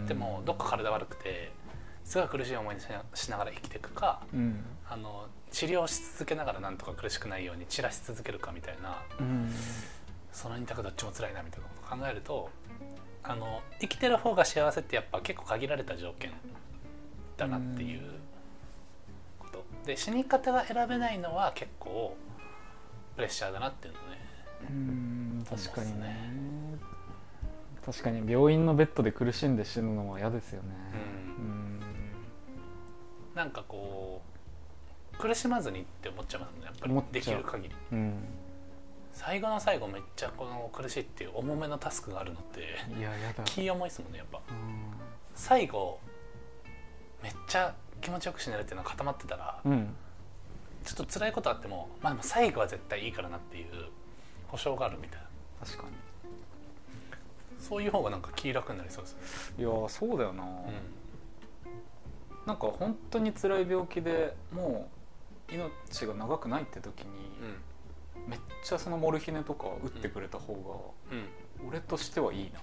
[0.06, 1.50] でもどっか体悪くて
[2.04, 2.76] すごい苦しい思い
[3.14, 9.50] しながら生きていくか、うん、あの治療し続けながらなんとか苦しくないように散らし続けるかみたいな、うん、
[10.32, 12.50] その二択どっちも辛いなみたいなことを考えると
[13.22, 16.30] あの生きてる方が幸せってやっぱ結構限られた条件
[17.36, 18.02] だなっていう
[19.38, 22.16] こと、で死に方が選べないのは結構
[23.16, 24.26] プレッシャーだなっていうのね。
[24.70, 26.16] うん確かにね。
[27.84, 30.68] 確かに病院のベッドで苦しんで死ぬのは嫌ですよね。
[31.38, 31.80] うん。
[33.34, 34.25] なんかこう
[35.18, 36.94] 苦しまずにって思っちゃいますねやっぱり。
[37.12, 38.14] できる限り、うん、
[39.12, 42.60] 最後の最後めっちゃこの苦しいっていう重めのタスクがあるのって
[42.98, 43.42] いややだ。
[43.44, 44.40] 気重いですもんねやっぱ、
[45.34, 45.98] 最後
[47.22, 49.94] めっちゃ気持ちよく死ねるっていうのが固まってたら、うん、
[50.84, 53.66] ちょっと辛いことあってもまあでも最後は絶対いいからなっていう
[54.48, 55.66] 保証があるみたいな。
[55.66, 55.96] 確かに。
[57.58, 59.54] そういう方がなんか気楽になりそうです。
[59.58, 60.50] いやそうだよな、うん、
[62.46, 64.95] なんか本当に辛い病気でもう
[65.50, 67.06] 命が長くないって時に、
[68.24, 71.18] うん、めっちゃそのモルヒネとか打ってくれた方が、
[71.68, 72.60] 俺としてはいいな、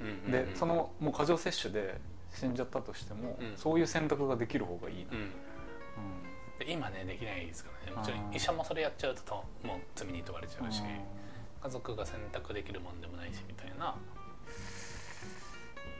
[0.00, 2.00] うん、でそのもう過剰摂取で
[2.32, 6.70] 死んじゃったとしても、そういう選択ができる方がいいな、うん。
[6.70, 7.96] 今ねできないですからね。
[7.96, 10.82] もちろん医者もそれやっちゃうともう罪に問われちゃうし
[11.62, 13.94] 家族が選択できるもんでもないしみたいな。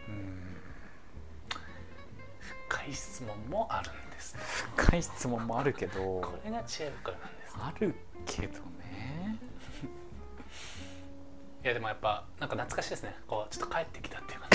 [0.09, 0.41] うん。
[2.69, 4.41] 深い質問もあるんです、ね、
[4.77, 7.95] 深い質問もあるけどこれが知恵袋なんです、ね、ある
[8.27, 9.39] けどね。
[11.63, 13.15] いやでもやっぱなんか懐かしいですね。
[13.27, 14.49] こうちょっと帰ってきたっていうか。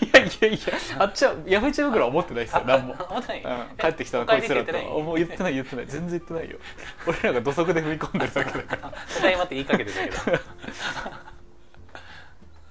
[0.00, 0.58] いやいやいや
[1.02, 2.62] あっちはヤフーチ袋は思ってないですよ。
[2.66, 4.72] 何も思ってない、うん、帰ってきたのこいつらと。
[4.72, 5.86] もう言ってない言ってない。
[5.86, 6.58] 全然言ってないよ。
[7.06, 8.90] 俺らが土足で踏み込んでるだけだから。
[8.90, 10.42] ただいまって言いかけてたけど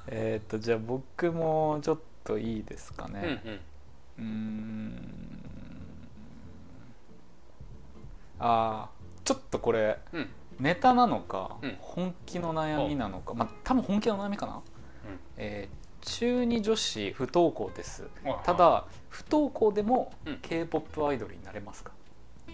[0.07, 3.41] えっとじゃあ僕もちょっといいですかね。
[4.17, 5.54] うん、うん
[8.39, 14.61] ああちょっとこれ、うん、ネタなのか、うん、本気の悩みなのかまあ多分本気の悩みかな、うん、
[15.37, 18.07] えー、中2女子不登校です。
[18.43, 21.91] ただ不登校でも k p o p アイドルになれますか、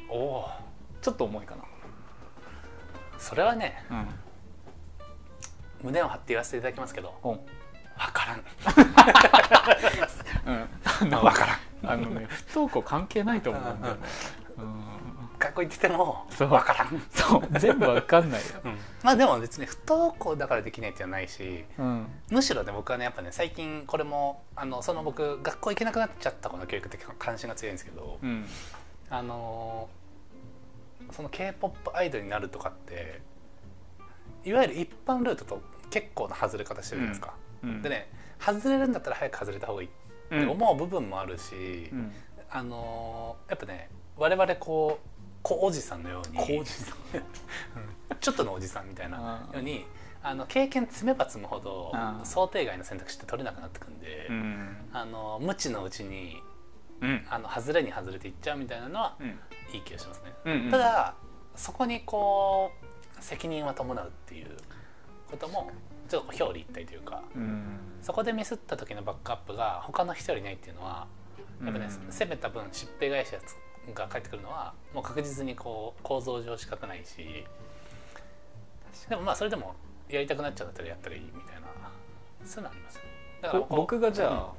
[0.09, 0.49] おお
[1.01, 1.63] ちょっと重いかな。
[3.17, 4.07] それはね、うん、
[5.83, 7.27] 胸を張って言わせていただきますけど、う。
[7.29, 7.41] ん、分
[8.13, 8.43] からん、
[11.03, 11.71] うん、 分からん。
[11.83, 14.01] あのね不登校関係ないと思うんだよね、
[14.57, 14.90] うん
[15.51, 17.01] 学校行ってても分からん。
[17.11, 17.59] そう。
[17.59, 28.45] 全部分かんないよ、うん、まあでも別に不登校だからできないっていうのはないし、うん、むしろね僕はねやっぱね最近これもあのその僕学校行けなくなっちゃったこの教育って関心が強いんですけど、うん、
[29.09, 29.89] あの
[31.11, 33.21] その k p o p アイドルになるとかって
[34.45, 37.33] いわゆる一般ルートと結構な外れ方してるじゃないですか、
[37.83, 38.09] でね
[38.39, 39.91] 外れるんだったら早く外れた方がいいっ
[40.29, 41.91] て思う部分もあるし、
[42.49, 46.65] あのやっぱね我々こう小おじさんのように。
[48.19, 49.85] ちょっとのおじさんみたいなように
[50.23, 51.91] あの経験積めば積むほど
[52.23, 56.37] 想定外の選択肢って取れなくなってくんで、うん、あの無知のうちに、
[57.01, 59.27] うん、あの外れに外れていっちゃうみたいなのは、うん、
[59.73, 60.33] いい気がしますね。
[60.45, 61.15] うんうん、ただ
[61.55, 62.71] そこにこ
[63.19, 64.55] う責任は伴うっていう
[65.29, 65.71] ことも
[66.07, 71.07] ちょっと表裏一体というか、うん、そこでミスった時のバックアップが他の人よりないっていうのは
[71.63, 73.55] やっぱね、攻めた分しっぺ返したやつ
[73.93, 77.45] が返ってくるのはもう確実にこう構造上仕方ないし
[79.09, 79.75] でもまあそれでも
[80.07, 81.61] やりたくなっちゃったらやったらいいみたいな
[82.45, 82.99] そういうのあります。
[83.41, 84.51] だから僕がじゃあ、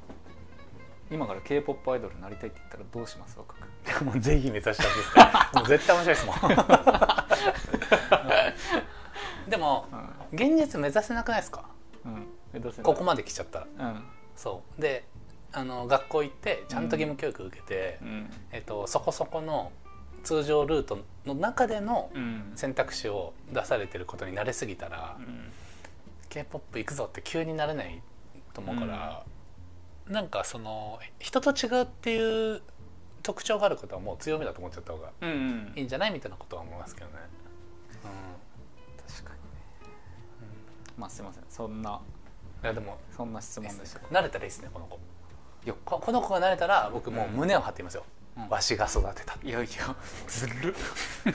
[1.09, 3.37] うん、今から k p o p アイドルになりたいって言ったらどうします？
[3.37, 3.55] 若
[3.99, 6.33] くもうぜひ目指したんですか もう絶対面白いですも
[9.47, 9.49] ん。
[9.49, 9.95] でも、う
[10.35, 11.65] ん、現実目指せなくないですか、
[12.05, 12.27] うん、
[12.83, 14.03] ここまで来ちゃったら、うん、
[14.35, 14.81] そう。
[14.81, 15.05] で
[15.53, 19.71] あの学校行ってちゃんと義務教育受けて、うん、えっと、そこそこの
[20.23, 22.09] 通常ルートの中での
[22.55, 25.51] 選択肢を出されてることに慣れすぎたら、うん、
[26.29, 28.01] k p o p 行くぞって急になれない
[28.53, 29.23] と思うから、
[30.07, 32.61] うん、なんかその人と違うっていう
[33.21, 35.11] 特徴があることはもう強みだと思っちゃった方が
[35.75, 37.13] いいんじゃないみたいなことは思いますけどね。
[38.03, 39.45] うん、確かにね、
[40.95, 41.43] うん、まあすいません。
[41.47, 42.01] そんな。
[42.63, 43.99] いやでもそんな質問でした。
[43.99, 44.97] 慣れたらいいですねこの子
[45.65, 48.03] よここの子が慣れたら僕もう胸を張っていますよ、
[48.37, 49.37] うん、わしが育てた。
[49.43, 49.95] いやいや
[50.27, 50.75] ずる。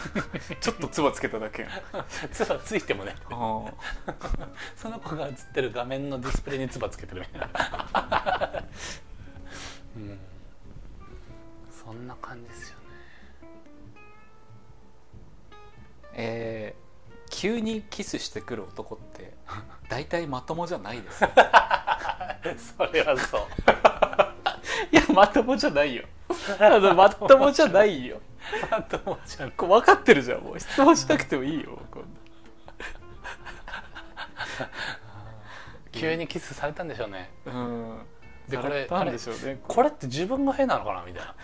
[0.61, 1.67] ちょっとつばつけただけ
[2.33, 3.15] つば ついてもね。
[4.77, 8.65] その子が映ってる画面のディスプレイにつばつけてるみたいな、
[9.97, 10.19] うん、
[11.71, 12.85] そんな感じですよね。
[16.21, 19.35] えー、急にキスしてくる男って
[19.89, 21.19] 大体まともじゃないです
[22.77, 24.08] それはそう
[24.93, 26.05] いやまともじゃないよ。
[26.61, 28.21] あのまともじゃないよ。
[28.71, 30.61] まともじゃん分かってるじゃんもう。
[30.61, 32.09] 質問しなくてもいいよ今度。
[35.93, 37.31] 急にキスされたんでしょうね。
[37.47, 38.01] うん。
[38.49, 39.61] でこれなんでしょうね。
[39.67, 41.35] これって自分が変なのかなみたいな。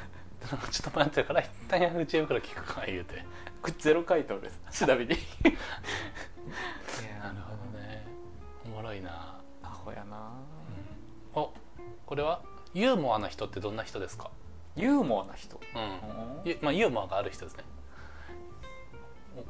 [0.70, 3.24] ちょっと待ってから一旦チームから聞くか言うて。
[3.62, 4.60] これゼロ回答です。
[4.70, 5.10] ちなみに。
[5.10, 5.18] なる
[7.46, 8.06] ほどね。
[8.66, 9.40] おもろいな。
[9.62, 10.30] アホやな、
[11.34, 11.54] うん、お
[12.04, 12.42] これは？
[12.74, 14.30] ユーモアな人ってどんな人ですか？
[14.76, 15.60] ユーモアな人？
[15.74, 16.58] うん。
[16.60, 17.64] まあユーモアがある人ですね。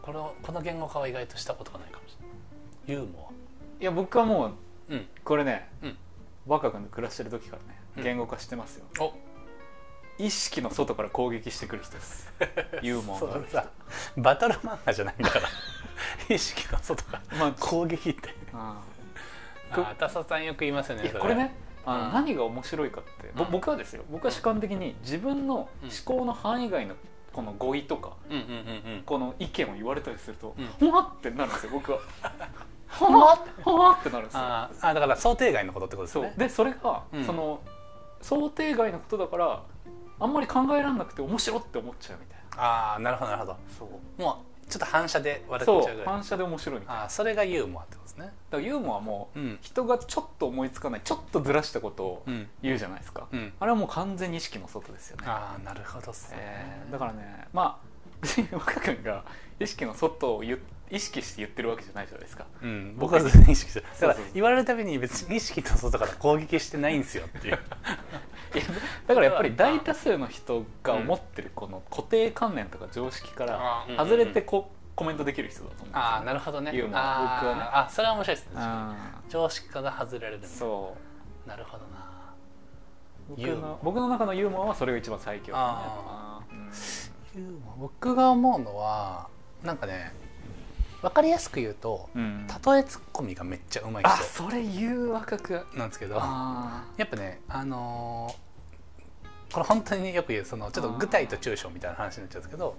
[0.03, 3.01] これこの言語化は意外としたことがないかもしれない。
[3.01, 3.83] ユーモア。
[3.83, 5.97] いや僕はもう、うん、これね、うん、
[6.47, 9.13] 若君と暮らしてる時からね言語化してますよ、お。
[10.23, 12.33] 意識の外から攻撃してくる人です。
[12.83, 13.71] ユーモアがさ
[14.17, 15.49] バトル漫画じゃないんだから。
[16.35, 18.35] 意識の外から、まあ、攻撃って。
[18.53, 18.83] あ
[19.71, 21.57] あ田さんよく言いますよねこれね
[21.87, 25.69] あの、何が面白いかって、うん、僕はですよ僕は主観的に自分の思
[26.05, 26.95] 考の範囲外の
[27.33, 28.13] この語彙とか、
[29.07, 31.99] この意見を言われたりすると、ほわってなるんですよ僕は。
[32.89, 34.41] ほわほわってなるんですよ。
[34.41, 36.35] ああだから想定外のことってことですね。
[36.37, 37.61] でそれが、その
[38.23, 39.63] 想定外のことだから
[40.21, 42.63] あんまり考えられなくて面白って思っちゃうみたいな。
[42.63, 43.57] ああなるほどなるほど。
[43.79, 44.23] そう。
[44.23, 46.15] もうちょっと反射で笑っちゃうぐらい。
[46.15, 47.05] 反射で面白いみたいな。
[47.05, 48.27] あそれがユーモアってことですね。
[48.27, 52.25] だからユーモアも、人がちょっと思いつかないちょっとずらしたことを
[52.63, 55.25] 言うじゃないですか、うん、あれはもう完全に意識の外ですよね。
[55.27, 57.87] ああなるほどっすね、えー、だからねまあ
[58.21, 59.25] 別に若君が
[59.61, 60.59] 意識の外を言
[60.91, 67.59] 意識して言ってるわけじゃないじゃないですか、うん、僕は全然意識してだから言われるたびに別に意識の外から攻撃してないんですよっていう。
[69.09, 76.73] だからやっぱり大多数の人が思ってるこの固定観念とか常識から外れてこコメントできる人だと思うああなるほどね。
[76.75, 77.41] ユーモア。
[77.41, 77.63] 僕はね。
[77.73, 78.61] あそれは面白いですね。
[79.29, 80.97] 常識から外れるそ
[81.47, 81.49] う。
[81.49, 82.05] なるほどな。
[83.29, 86.59] 僕の僕の中のユーモアはそれが一番最強あ、うん、
[87.43, 87.77] ユーモア。
[87.81, 89.29] 僕が思うのは
[89.63, 90.13] なんかね
[91.01, 94.13] 分かりやすく言うと、うん、例えツッコミがめっちゃうまい人。
[94.13, 102.77] あそれ言う若くなんですけどやっぱねあのー、これ本当によく言うそのちょっと具体と抽象みたいな話になっちゃうんですけど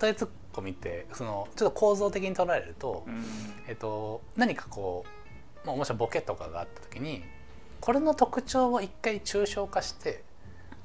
[0.00, 3.24] 例えツッコミってそのちょっと構造的に捉えると、うん、
[3.66, 5.04] えっと、何かこ
[5.64, 7.22] う、まあ、もしボケとかがあった時に
[7.80, 10.22] これの特徴を一回抽象化して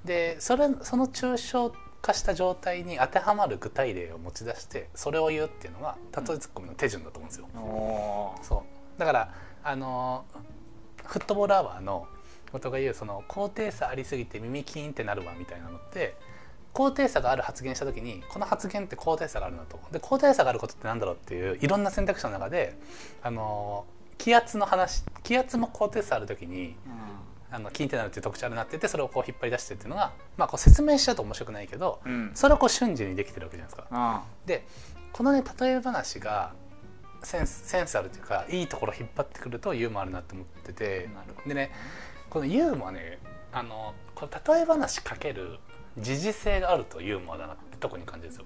[0.05, 7.47] でそれその抽象化した状態に当てはまる具体例を持ち出してそれを言うっていうのが例えツッコミの手順だと思うんですよ。
[7.53, 8.63] うん、そ
[8.97, 8.99] う。
[8.99, 10.25] だからあの
[11.05, 12.07] フットボールアワーの
[12.51, 16.15] ことが言うその高低差ありすぎて耳キーンってなるわみたいなのって
[16.75, 19.79] 高低差がある発言した時にこの発言って高低差があるなと。
[19.93, 22.77] で高低差があることってなんだろうっていういろんな選択肢の中で
[23.23, 23.85] あの
[24.17, 26.75] 気圧の話気圧も高低差ある時に、
[27.49, 34.23] あのキンってなるっていう特徴になっててそれをこう引っ張り出してっていうのが、まあ、こう説明しちゃうと面白くないけど、うん、それをこう瞬時にできてるわけじゃないですか。
[34.45, 34.65] で
[35.13, 36.51] このね例え話が
[37.23, 41.09] センスセンスあるというかいいところ引っ張ってくるとユーモアあるなと思ってて。
[41.47, 41.71] でね
[42.29, 43.19] このユーモアね
[43.53, 45.59] あのこれ例え話かける
[45.97, 48.45] 時事性があるとユーモアだなって特に感じですよ。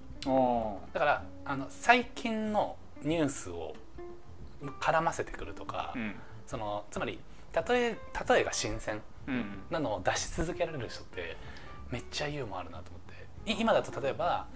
[0.93, 3.75] だからあの最近のニュースを
[4.79, 7.19] 絡ませてくるとか、うん、そのつまり
[7.67, 7.97] 例え
[8.29, 9.45] 例えが新鮮うん。
[9.69, 11.37] なのを出し続けられる人って
[11.91, 13.01] めっちゃユーモアあるなと思っ
[13.45, 13.51] て。
[13.51, 14.47] い今だと例えば、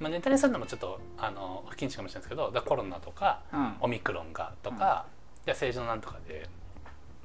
[0.00, 3.74] まあ、ネタにするのもちょっとあの不謹慎かもしれないですけどコロナとかうん。
[3.80, 5.06] オミクロンがとか、
[5.44, 6.48] じゃあ政治のなんとかで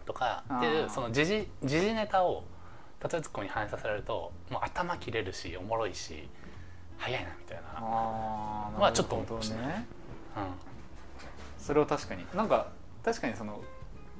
[0.05, 2.43] とかっていうその時事時事ネタを
[3.04, 6.28] 例えツッコミに反映させられるともう頭切れるしおもろいし
[6.98, 9.88] 早いなみたいな、あーまあちょっとなるほどね。
[10.36, 10.43] うん。
[11.60, 12.26] それは確かに。
[12.34, 12.68] なんか
[13.04, 13.62] 確かにその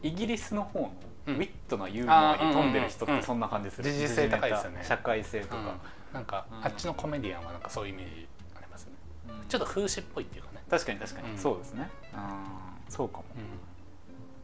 [0.04, 0.92] イギリスの方の
[1.26, 1.38] ウうん。
[1.38, 4.84] ィットなユーモアに富んでる人ってそんな感じする時事性高いですよね。
[4.84, 6.14] 社会性とか、うん。
[6.14, 6.66] なんか、うん。
[6.66, 8.92] あっちのコメディアンはなんかそういうイメージありますね。
[9.28, 9.48] うん。
[9.48, 11.38] ちょっと風刺っぽいっていうかね、確かに確かに、うん。
[11.38, 11.90] そうですね。
[12.14, 13.42] あーそうかも、うん。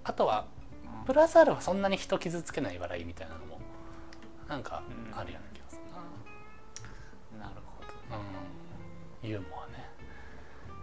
[0.03, 0.47] あとは
[0.83, 1.05] うん。
[1.05, 3.59] プラスアルファそんなに人傷つけない笑いみたいなのも
[4.47, 5.17] なんかうん。
[5.17, 5.81] あるような気がする
[7.39, 7.89] な、なるほど
[9.23, 9.89] うん、ユーモアね。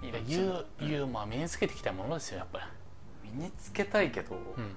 [0.03, 4.77] いいやユーユーモア身につけてきたものですよやっぱり、身につけたいけど、うん、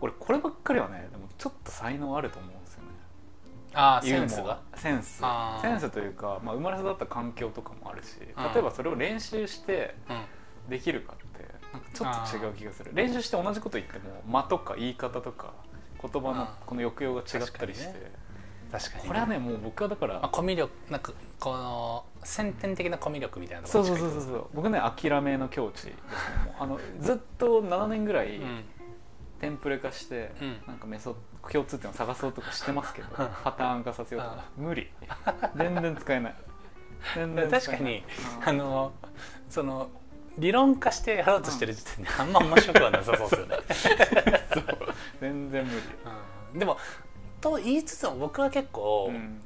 [0.00, 2.88] 俺こればっかりはねでもちょっと才能あると思うんですよね。
[3.72, 4.60] ああセンスが？
[4.74, 5.22] センス。
[5.62, 8.52] センスというか、まあ、生まれ育った環境とかもあるしうん。
[8.52, 10.22] 例えばそれを練習してうん。
[10.68, 12.90] できるかってなんかちょっと違う気がする。
[12.94, 15.54] 練習して同じこと言っても間とか言い方とか
[16.00, 18.10] 言葉のこの抑揚が違ったりして、確かに
[18.72, 24.20] 確かにこれはねもう僕はだから、まあ、コミュ力なんかこの先天的なコミュ力みたいなとそうころそうそう。
[24.20, 25.96] そうそう僕ね諦めの境地ですね。
[26.58, 28.64] あのずっと7年ぐらいうん。
[29.40, 30.60] テンプレ化して、うん。
[30.66, 31.16] なんかメソ
[31.50, 34.90] 共通点を探そうとかしてますけどパターン化させようとか無理。
[35.56, 36.34] 全然使えない。
[37.16, 37.60] 全然使えない。
[37.60, 38.04] 確かに
[38.42, 38.48] うん。
[38.48, 38.92] あの
[39.48, 39.90] その
[40.40, 43.56] 理論化してやろうとしてる時点であんま面白くはなさそうですよね、
[45.20, 45.76] 全然無理、
[46.52, 46.58] うん。
[46.58, 46.78] でも
[47.40, 49.40] と言いつつも僕は結構、うん。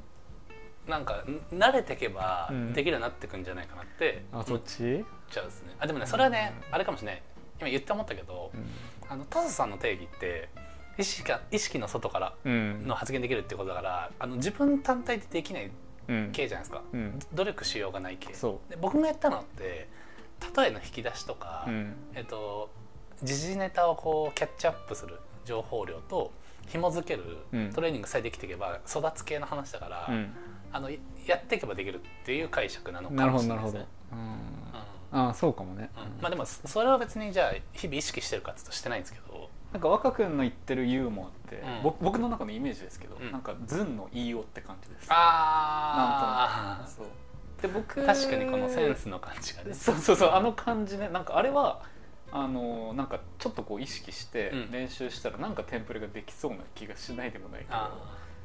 [0.87, 2.73] なんかん慣れていけばうん。
[2.73, 5.75] できるようになってくんじゃないかなってあ思っそっち、ちゃうですね。
[5.79, 7.23] あでもねそれはね、あれかもしれない。
[7.59, 8.51] 今言って思ったけど、
[9.09, 10.49] あのタスさんの定義って
[10.97, 12.87] 意識が意識の外からうん。
[12.87, 15.71] の発言できるってことだからあの自分単体でできない
[16.07, 16.29] うん。
[16.31, 17.19] 系じゃないですか、うん。
[17.33, 18.33] 努力しようがない系。
[18.33, 19.87] そで僕がやったのって
[20.55, 21.93] 例えの引き出しとか、う、うん。
[22.13, 22.69] えっと
[23.23, 26.31] 時事ネタをこうキャッチアップする情報量と
[26.67, 27.73] 紐付けるうん。
[27.73, 30.33] トレーニングさえできていけば育つ系の話だから、うん。
[30.71, 33.85] あのいやっていけばできるっていう解釈なのなかもしれないですね。
[34.11, 34.55] うん。
[35.11, 36.03] あそうかもね、うん。
[36.03, 39.49] うんまあでもそそれは別にじゃあ日々意識してるかっていうとしてないんですけど。
[39.71, 41.83] なんか若君の言ってるユーモアって、うん。
[41.83, 43.31] 僕僕の中のイメージですけど、うん。
[43.31, 45.07] なんかズンの言いようって感じです。
[45.09, 46.91] あなんとなく。
[46.91, 47.07] そう
[47.67, 49.73] で僕確かにこのセンスの感じがね。
[49.73, 51.09] そうそうそうあの感じね。
[51.09, 51.81] なんかあれは
[52.31, 54.71] あのなんかちょっとこう意識してうん。
[54.71, 57.75] 練習したらなんかテンプレができそうな気がしないでもないけど。
[57.75, 57.91] あ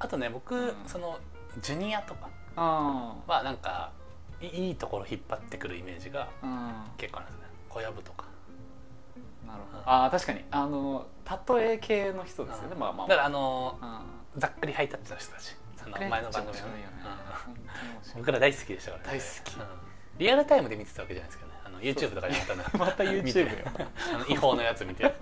[0.01, 0.05] ー。
[0.05, 0.75] あとね僕、うん。
[0.87, 1.18] その
[1.61, 3.93] ジュニアとかあはなんか
[4.41, 6.29] いいいところ引っ張ってくるイメージが
[6.97, 7.49] 結構あるんですね。
[7.68, 8.25] 小籔とか。
[9.45, 9.83] ーなるほど。
[9.87, 10.45] あー確かに。
[10.51, 11.07] あの
[11.49, 12.68] 例え系の人ですよね。
[12.73, 12.79] うん。
[12.79, 14.03] まあまあだからあのあ
[14.37, 16.62] ざっくりハイタッチの人たちその前の番組の。
[18.16, 19.18] 僕ら大好きでしたからね。
[19.18, 19.55] 大好き。
[19.57, 21.57] うんリアルタイムで見てたわけじゃないですけどね。
[21.64, 23.45] あの YouTube とかでまたね また見て。
[23.45, 23.66] YouTube よ。
[24.14, 25.05] あの違法のやつ見て。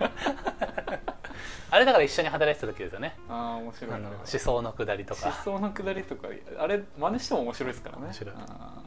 [1.71, 3.15] あれだから一緒に働いてた時ですよね。
[3.29, 3.91] ああ面白い。
[4.01, 5.27] 思想のくだりとか。
[5.27, 6.27] 思想のくだりとか。
[6.57, 8.03] あれ真似しても面白いですからね。
[8.05, 8.35] 面白い。
[8.35, 8.83] あ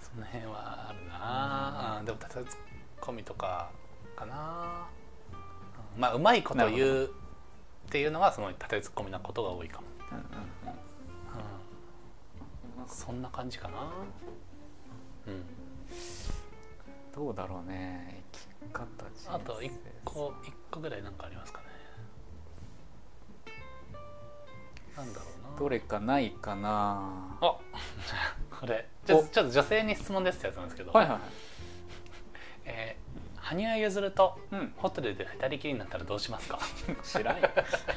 [0.00, 2.60] その辺はあるな、うん、でもたとえツッ
[3.00, 3.70] コミとか
[4.16, 4.88] かな、
[5.94, 6.00] うん。
[6.00, 7.08] まあうまいこと言なうっ
[7.90, 10.24] ていうのがそのたとえツッコミなことが多いかも、うんうん、
[12.88, 13.92] そんな感じかな。
[15.26, 15.42] うん。
[17.14, 18.22] どうだろうね。
[18.32, 19.72] 生き方あと一
[20.04, 21.66] 個一個ぐらいなんかありますかね。
[24.96, 25.58] なんだろうな。
[25.58, 27.38] どれかないかな。
[27.40, 27.58] あ
[28.60, 28.88] これ。
[29.06, 31.18] ちょちょっと女性に質問ですってやつなんですけど、はいはい
[33.48, 34.72] 羽生結弦とうん。
[34.76, 36.58] ホテルで二人きりになったらどうしますか？
[37.02, 37.48] 知らんよ。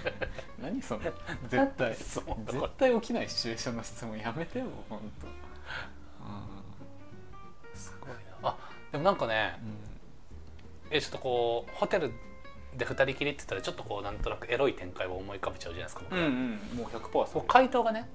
[0.62, 1.02] 何その
[1.48, 1.96] 絶対。
[1.96, 2.22] 絶
[2.78, 5.00] 対起きないシチュエーションの質問やめてよ本
[7.74, 8.50] すごいな。
[8.50, 8.58] あ
[8.92, 9.60] でもなんかね
[10.92, 10.96] 当。
[10.96, 12.12] えちょっとこうホテル
[12.78, 16.16] で二人きりって言ったらちょっとこうなんとなくエロい展開を思い浮かべちゃうじゃないですか僕。
[16.16, 16.78] うんうん。
[16.78, 18.08] もう100%そこうう回答がね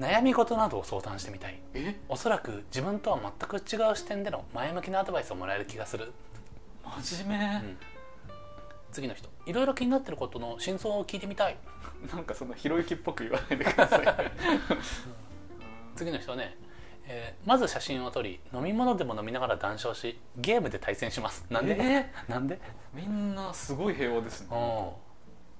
[0.00, 1.60] 悩み事などを相談してみたい。
[1.74, 1.94] え？
[2.08, 6.12] おそらく自分とは全く違う視点での前向きなアドバイスをもらえる気がする、
[7.02, 7.76] 真面目、うん。
[8.92, 9.28] 次の人。
[9.46, 11.56] いろいろ気になってることの真相を聞いてみたい。
[12.14, 14.04] なんかそのひろゆきっぽく言わないでください。
[15.96, 16.56] 次の人はね、
[17.06, 21.44] えーまず写真を撮り飲み物でも飲みながら談笑しゲームで対戦します。
[21.50, 22.58] なんで、えなんで？
[22.92, 24.48] みんなすごい平和ですね。
[24.50, 24.90] うん。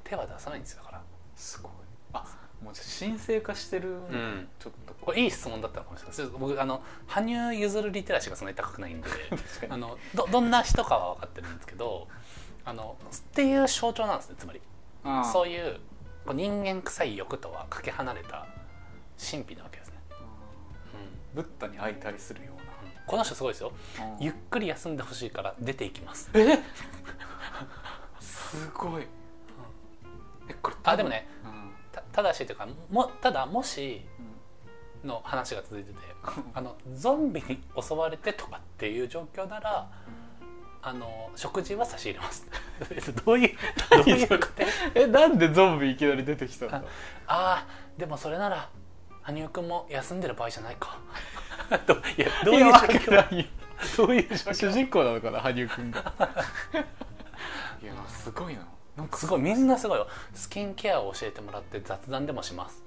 [0.04, 1.02] 手は出さないんですよだから。
[1.34, 1.72] すごい。
[2.12, 2.24] あ
[2.62, 4.48] もう神聖化してる、ん。
[4.58, 6.16] ちょっとこれいい質問だったのかもしれない。
[6.16, 9.08] です僕あの羽生結弦リテラシーがそんなに高くないんで。
[9.68, 12.08] あのどどんな人かは分かってるんですけど
[12.64, 14.60] あのっていう象徴なんですねつまり。
[15.04, 15.80] あそういう
[16.24, 18.46] こう人間臭い欲とはかけ離れた
[19.18, 19.94] 神秘なわけですね、
[21.34, 21.42] うん。
[21.42, 22.64] ブッダに会いたりするよう
[23.06, 23.72] この人すごいですよ。
[23.98, 26.30] なゆっくり休んでほしいから出ていきます。
[26.32, 26.58] え？
[28.18, 29.06] すごい。
[30.48, 31.74] えこれあでもねうん。
[31.92, 34.06] たただしというかもただもし
[35.06, 35.98] の話が続いてて
[36.54, 39.88] あのゾンビに襲われてとかっていう状況なら
[40.82, 42.46] あの食事は差し入れます。
[43.24, 43.56] どういう
[43.90, 44.46] どういうこと？
[44.94, 46.82] えなんでゾンビいきなり出てきたんだあ
[47.26, 48.68] あーでもそれなら
[49.22, 50.98] 羽生くんも休んでる場合じゃないか。
[51.86, 53.46] どいやどういう状況？
[53.96, 55.40] どういう主人公なのかな？
[55.40, 56.00] 羽生くんが。
[57.82, 58.66] いやすごいな。
[58.96, 59.40] なんかすごい。
[59.40, 60.06] みんなすごいよ。
[60.34, 62.83] スキンケアを教えてもらって雑談でもします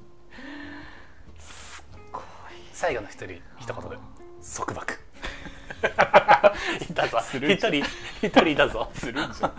[2.77, 3.97] 最後の一人一言で。
[4.55, 4.99] 束縛。
[6.87, 7.19] いたぞ。
[7.23, 7.83] する一人
[8.21, 8.87] 一人いたぞ。
[8.93, 9.53] するんじゃん。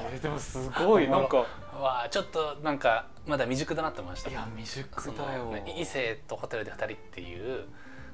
[0.14, 1.44] えでもすごいなんか。
[1.78, 4.30] わあちょっとなんかまだ未熟だなって思いました。
[4.30, 5.54] いや未熟だよ。
[5.76, 7.68] 異性とホテルで2人っていう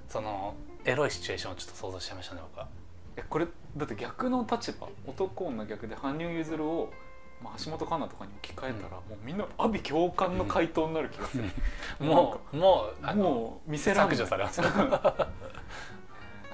[0.08, 2.66] そのエロいシチュエーションをちょっと想像しちゃいましたね僕は。
[3.16, 3.46] えこれ
[3.76, 4.88] だって逆の立場。
[5.06, 6.90] 男女逆で羽生結弦を、
[7.42, 11.08] まあ、橋本環奈とかに置き換えたら、もうみんな阿鼻共感の回答になる。
[11.08, 11.44] 気がする、
[12.00, 14.16] もうもうもう見せらんない。
[14.16, 14.60] 削除されます。
[14.60, 15.26] えー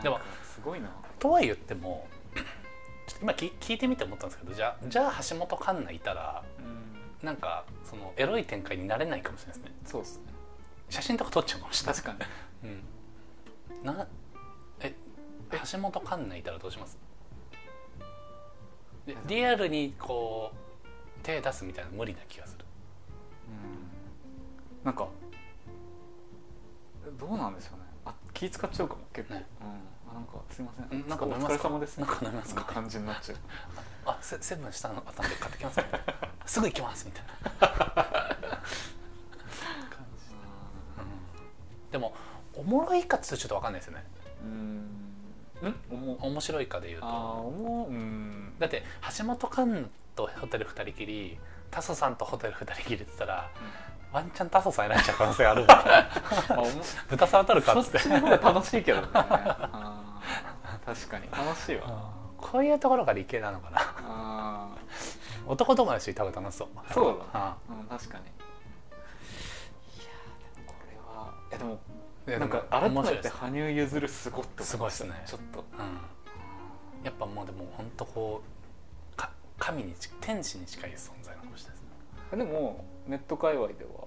[0.02, 0.88] でもすごいな。
[1.18, 2.06] とは言っても
[3.06, 7.26] ちょっと今聞聞いてみて思ったんですけどじゃあじゃあ橋本環奈いたらうん。
[7.26, 9.76] なんかそのエロい展開になれないかもしれないですね。
[9.84, 10.22] そうですね。
[10.88, 12.00] 写真とか撮っちゃうかもしれない。
[12.00, 12.24] 確か
[12.62, 12.70] に。
[13.82, 14.06] うん、な
[14.80, 14.94] え
[15.50, 16.96] 橋本環奈いたらどうします？
[19.04, 20.56] でリアルにこう
[21.28, 22.64] 手出すみたいなの無理な気がする。
[24.82, 24.84] うん。
[24.84, 25.06] なんか
[27.18, 27.84] どうなんでしょうね。
[28.06, 29.46] あ気使っちゃうかも結構、ね。
[29.60, 29.66] うん、
[30.10, 31.00] あなんかすいません。
[31.00, 31.08] うん。
[31.08, 31.98] なんかお疲れ様です。
[31.98, 32.62] なんか飲みますか？
[32.64, 33.38] こんな感じになっちゃう。
[34.06, 35.80] あセセブン下の頭で買ってきます
[36.54, 37.24] すぐ行きますみたい
[37.60, 38.58] な。
[41.92, 42.14] でも
[42.54, 44.04] おもろいかってちょっと分かんないですよね。
[44.44, 44.78] うん。
[45.60, 46.16] ん？
[46.20, 48.54] 面白いかで言うああとうん。
[48.58, 48.82] だって
[49.18, 51.38] 橋本環奈とホテル二人きり
[51.70, 53.48] タソさんとホテル二人きりって言ったら
[54.12, 56.10] ワンチャンタソさん選んじゃう可能性あるもんあ
[56.48, 56.72] 思う
[57.08, 57.98] 豚さん当たるかっつって。
[58.00, 59.06] そっちの楽しいけどね。
[59.12, 59.24] 確
[61.08, 62.10] かに楽しいわ。
[62.38, 63.78] こういうところが理系なのかな。
[63.80, 64.70] あ
[65.46, 66.68] 男友達多分楽しそう。
[66.92, 67.56] そうだ。
[67.68, 67.86] うん。
[67.86, 68.24] 確かに。
[68.24, 68.28] い
[69.98, 71.78] やーでもこれはいやでも
[72.38, 75.64] なんか改めて羽生結弦すごっすごいっすちょっと。
[75.78, 77.04] うん。
[77.04, 78.57] やっぱもうでも本当こうか
[79.58, 82.44] 神に近い天使に近い存在なのかもしれないですね。
[82.44, 84.06] でもネット界隈では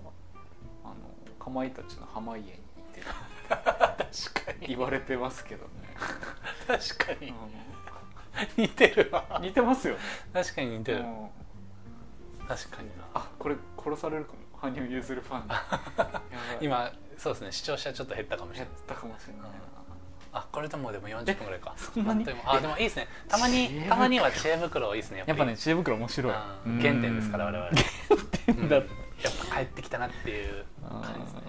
[0.83, 0.95] あの
[1.39, 3.07] かまいたちの濱家に似てる。
[3.49, 5.71] 確か言われてますけどね、
[6.67, 7.31] 確かに。
[7.31, 7.33] う
[8.57, 9.39] 似てるわ。
[9.39, 9.99] ん似てますよね。
[10.33, 10.99] 確かに似てる。
[10.99, 11.29] うん。
[12.47, 13.03] 確かにな。
[13.13, 14.39] あこれ殺されるかも。
[14.57, 15.43] 羽生結弦ファン。
[16.61, 17.51] 今そうですね。
[17.51, 18.81] 視聴者ちょっと減ったかもしれ減ない。
[18.81, 19.49] ったかもしれないな
[20.33, 21.73] あこれでもでも40分ぐらいか。
[21.77, 22.25] そんなに？
[22.45, 23.07] あでもいいですね。
[23.27, 26.33] たまに たまには知恵袋いいですねやっぱね知恵袋面白い。
[26.65, 26.79] うん。
[26.79, 27.69] 原点ですから我々。
[27.69, 28.77] 原点だ。
[28.77, 28.83] うん。
[29.21, 31.41] やっぱ帰ってきたなっていう感じですね、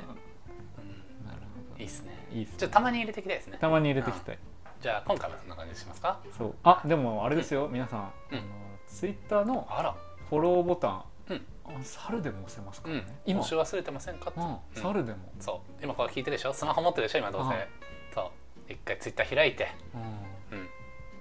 [1.21, 1.39] うん、なる
[1.71, 2.27] ほいいですね。
[2.33, 2.69] いいっすね。
[2.69, 3.59] たまに入れていきたいですね。
[3.61, 4.39] たまに入れてきたい。
[4.81, 6.21] じゃあ今回はそんな感じにしますか？
[6.37, 6.55] そう。
[6.65, 8.39] あでもあれですよ皆さん、うん。
[8.39, 8.47] あの
[8.89, 9.95] ツイッターのあら。
[10.29, 11.47] フォローボタン、うん。
[11.67, 13.01] あ猿でも押せますからうん。
[13.07, 14.33] ね、今今、忘れてませんか？
[14.37, 14.59] うん、うん。
[14.75, 15.85] 猿でも、そう。
[15.85, 16.53] 今これ聞いてるでしょ？
[16.53, 17.19] スマホ持ってるでしょ？
[17.21, 17.49] 今どうせ。
[17.49, 17.69] はい
[18.15, 18.31] そう
[18.69, 20.59] 一回ツイッター開いて、うん。
[20.59, 20.69] うん、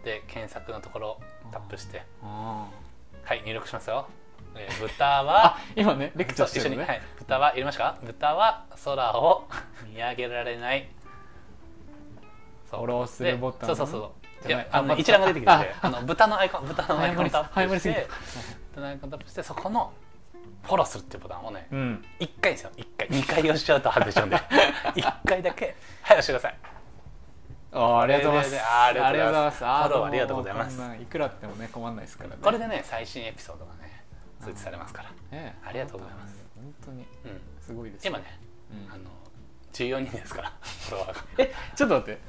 [0.03, 1.19] で検索のところ
[1.51, 2.67] タップしてあ
[3.23, 4.07] はい入力しますよ、
[4.55, 7.97] えー 豚はー今ねレクチャーしてるのね、そう一緒に、はい、豚は入れましたか。
[8.01, 9.47] 豚は空を
[9.87, 10.89] 見上げられない。
[12.69, 12.79] そう。
[12.81, 14.13] フォローするボタンでそうそうそ
[14.45, 14.47] う。
[14.47, 18.07] いやあの一覧が出てきててああの豚のアイコン豚のアイコンタップして
[18.71, 19.93] 豚のアイコンタップしてそこの
[20.63, 22.05] フォローするっていうボタンをねうん。
[22.19, 22.71] 1回ですよ。
[22.75, 23.07] 1回。
[23.09, 24.37] 2回押しちゃうと外れちゃうんで。
[24.97, 26.70] 1回だけはい押してください
[27.73, 28.61] ありがとうございます。
[28.61, 29.57] ありがとうございます。
[29.59, 30.81] フォローありがとうございます。
[31.01, 32.35] いくらあってもね困んないですからね。
[32.41, 34.03] これでね最新エピソードがね
[34.41, 35.53] 通知されますから、ねえ。
[35.65, 36.35] ありがとうございます。
[36.55, 37.07] 本当にうん、
[37.61, 38.39] すごいです今ね、
[38.71, 38.93] うん。
[38.93, 39.03] あの
[39.73, 41.23] 14人ですからフォロワーが。
[41.37, 42.21] えちょっと待って。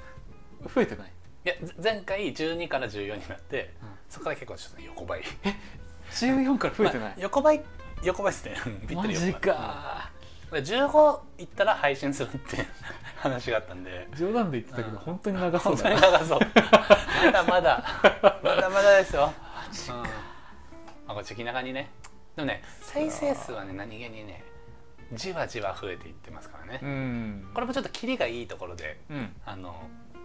[0.75, 1.09] 増えてない？
[1.45, 3.89] いやぜ前回12から14になって、うん。
[4.09, 5.23] そこから結構ちょっと横ばい。
[6.13, 7.63] 14から増えてない、まあ横ばい
[8.05, 8.55] 横ばいですね。
[8.65, 9.41] うんぴったマジり横ばい。
[9.41, 10.11] か。
[10.12, 10.12] で
[10.59, 12.67] 15いったら配信するっていう
[13.17, 14.09] 話があったんで。
[14.17, 14.97] 冗談で言ってたけど、うん。
[14.99, 16.41] 本当に長そ本当に長そう。
[17.25, 17.85] まだまだ。
[18.43, 19.33] まだまだですよ。
[19.91, 19.97] うん。
[19.97, 20.05] ま
[21.09, 21.91] あこっち気長にね。
[22.37, 24.43] でもね再生数はね何気にね
[25.13, 27.51] じわじわ増えていってますからね、うん。
[27.53, 29.33] これもちょっとキリがいいところでうん。
[29.45, 29.75] あの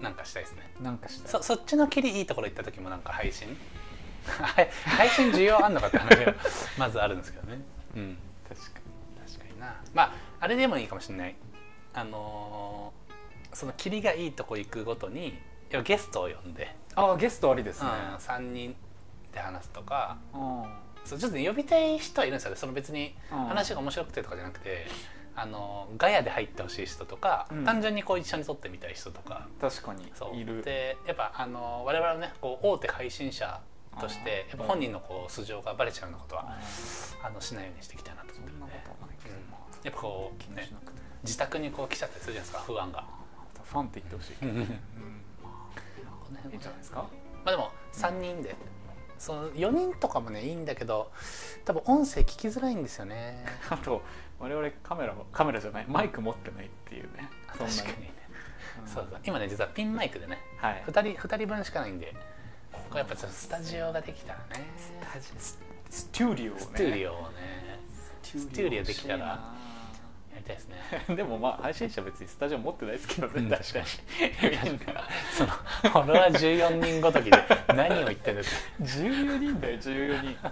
[0.01, 0.73] なんかしたいですね。
[0.81, 3.57] なんかしたそそっちのキリいいところ行った時もなんか配信。
[4.27, 6.35] は い配信需要あんのかって話が
[6.77, 7.61] まずあるんですけどね。
[7.95, 8.17] うん
[9.97, 11.35] まああれでもいいかもしれない。
[11.93, 13.07] あのー
[13.53, 15.39] その霧がいいとこ行くごとに
[15.71, 18.75] 要はゲストを呼んで、ああゲストありですね、うん、3人
[19.33, 20.17] で話すとか。
[20.31, 20.63] うん。
[21.03, 22.57] そうちょっと呼びたい人はいるんですよね。
[22.57, 23.45] その別にうん。
[23.45, 24.85] 話が面白くてとかじゃなくて、
[25.35, 27.65] あのガヤで入ってほしい人とか、うん。
[27.65, 29.47] 単純にこう一緒に撮ってみたい人とか。
[29.59, 30.35] 確かにそう。
[30.35, 30.61] いる。
[30.61, 33.59] でやっぱあの我々のねこう大手配信者
[33.99, 36.45] としてやっぱ本人のこう素性がバレちゃうようなことは
[37.23, 38.73] ああのしないようにしていきたいなと思ってるんで
[39.87, 43.03] やっぱこう、ね気にし、なくて自宅にこう来ちゃったりするじゃないですか不安が。
[43.63, 44.57] ファンって言ってほしいけど、うん。
[44.59, 44.65] うん。
[44.65, 44.71] こ
[46.31, 47.07] の辺いいんじゃないですかま
[47.45, 48.55] あでも3人で、
[49.17, 51.11] その4人とかもねいいんだけど
[51.65, 53.45] 多分音声聞きづらいんですよね。
[53.69, 54.01] あと
[54.39, 55.85] 我々カメラもカメラじゃない。
[55.87, 57.29] マイク持ってないっていうね。
[57.47, 58.03] 確かに。
[58.03, 58.13] ね、
[58.81, 58.87] うん。
[58.87, 60.83] そうだ今ね実はピンマイクでねはい。
[60.85, 62.13] 2人二人分しかないんで
[62.71, 64.67] これやっぱちょっとスタジオができたらね。
[65.89, 66.61] ステューディオをね。
[66.61, 67.57] スタジオをね。
[68.23, 69.53] ステューディオできたら
[70.37, 70.75] やりたいですね。
[71.15, 73.85] でもまあ配信者別にスタジオ持ってないですけどね、うん確かに。
[74.63, 75.03] みんな。
[75.35, 78.49] そのフォロワー14人ごときで何を言ってんだって
[78.83, 80.29] 14人だよ14人。
[80.29, 80.43] いや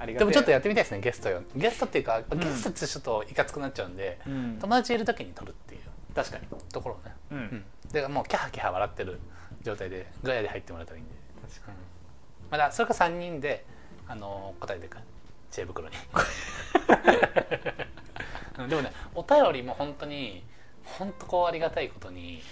[0.00, 0.02] ー。
[0.02, 1.42] ありがでもちょっとややってみたいですねゲストよ。
[1.54, 4.58] ゲストっていうか、ゲストってちょっといかつくなっちゃうんで、うん。
[4.60, 5.80] 友達いる時に撮るっていう。
[6.14, 6.46] 確かに。
[6.72, 7.64] ところをね、うん、うん。
[7.92, 9.20] でもうキャハキャハ笑ってる
[9.62, 11.76] 状態でガヤで入ってもらったらいいんで、確かに。
[12.50, 13.64] まだそれか3人で
[14.08, 14.96] あの答えてく。
[15.54, 15.94] 知恵袋に
[18.58, 20.44] うんでもねお便りも本当に
[20.84, 22.42] 本当こうありがたいことに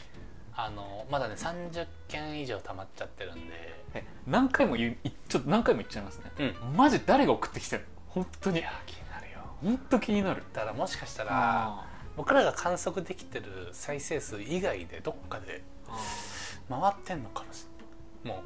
[0.55, 3.83] あのまだね30件以上溜まっちゃってるんで。
[3.95, 6.77] え何回も言ういちょっと何回も言っちゃいますね、うん。
[6.77, 7.89] マジ誰が送ってきてるの？
[8.09, 8.61] 本当に。
[8.61, 9.39] いや気になるよ。
[9.63, 10.43] 本当気になる。
[10.53, 11.87] だからもしかしたらあ
[12.17, 15.63] 僕らが観測できてる再生数以外でどっかで
[16.69, 17.67] 回ってんのかもし
[18.25, 18.39] れない。
[18.39, 18.45] も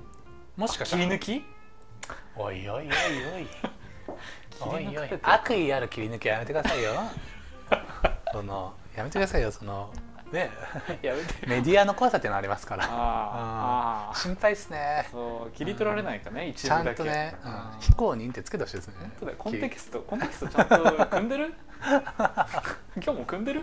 [0.59, 1.05] うもしかしたら。
[1.05, 1.45] 切り抜き？
[2.37, 2.89] おいおいおいお
[3.39, 3.47] い。
[4.61, 5.09] おいおい。
[5.23, 6.93] 悪意ある切り抜きやめてくださいよ
[8.33, 9.93] そのやめてくださいよその
[10.33, 10.51] ね。
[11.03, 12.85] やめてメディアの怖さっていうのありますから。
[12.85, 12.91] あー
[14.11, 14.19] あー。
[14.19, 15.09] 心配ですね。
[15.13, 17.03] そう切り取られないかね、一ちゃ部だけ。
[17.03, 17.53] んとね、うん。
[17.53, 17.61] うん。
[17.81, 18.95] 非公認ってつけてほしいですね。
[19.01, 19.39] 本当だよ。
[19.39, 21.55] コンテキストコンテキストちゃんと組んでる？
[22.97, 23.61] 今日も組んでる？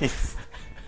[0.00, 0.38] いいっす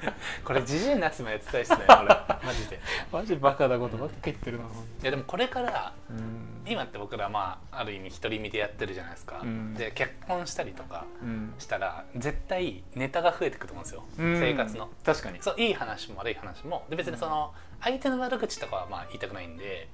[0.45, 1.97] これジジイのやつもやってたいっすね俺。
[1.97, 2.81] マジで。
[3.13, 4.65] マジバカなことばっか言ってるな。
[4.65, 4.69] い
[5.03, 6.65] やでもこれからうん。
[6.69, 9.75] 今って僕らまあある意味独り身でやってるじゃないですか、うん。
[9.75, 11.55] で結婚したりとかうん。
[11.59, 14.41] したら絶対ネタが増えてくると思うんですよ、うん。
[14.41, 14.91] 生活の。
[15.05, 15.43] 確かに。
[15.43, 16.87] そういい話も悪い話も。
[16.89, 19.89] で別にその相手の悪口とかはまあ言いたくないんで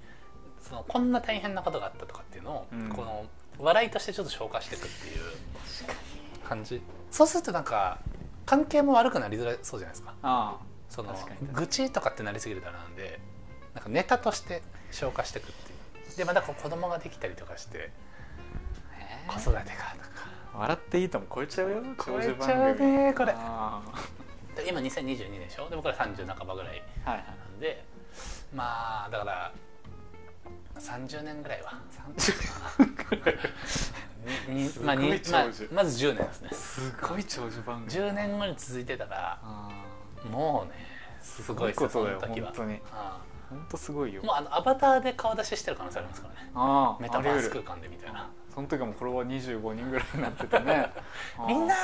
[0.60, 2.88] そのこんな大変なことがあったとかっていうのを、うん。
[2.88, 3.26] この
[3.58, 5.22] 笑いとしてちょっと消化していくっていう
[6.48, 6.82] 感じ。
[7.10, 7.98] そうするとなんか
[8.46, 10.14] 関係も悪くなりづらそうじゃないですか。
[10.22, 11.16] あその
[11.52, 13.18] 愚痴とかってなりすぎるとなんで
[13.74, 15.74] なんかネタとして消化していくってい
[16.14, 16.16] う。
[16.16, 17.90] でまたこう子供ができたりとかして
[19.28, 19.72] あ子育てがとか。
[20.54, 23.32] 笑っていいとも超えちゃうよ超えちゃうねこれ。
[23.34, 23.80] あ
[24.54, 25.70] で今2022でしょ？
[25.70, 27.26] で僕ら30半ばぐらいーはいはい。
[27.26, 27.84] なんで
[28.54, 29.52] まあだから
[30.78, 31.80] 30年ぐらいは。
[32.08, 32.14] に
[34.82, 36.50] まあにままず10年ですね。
[36.52, 37.90] すごい長寿番組。
[37.90, 39.68] 10年後に続いてたらあ
[40.30, 40.86] もうね
[41.20, 42.48] すごいですよその時は。
[42.48, 42.80] 本当に。
[43.50, 44.22] 本当すごいよ。
[44.24, 46.50] あもうあのアバターで顔出ししてる可能性ありますからね。
[46.54, 48.28] あメタバース空間でみたいな。
[48.54, 50.90] その時はもうフォロワー25人ぐらいになっててね。
[51.46, 51.78] みんなー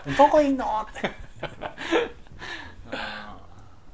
[0.00, 0.10] って。
[0.16, 1.10] どこいんのって。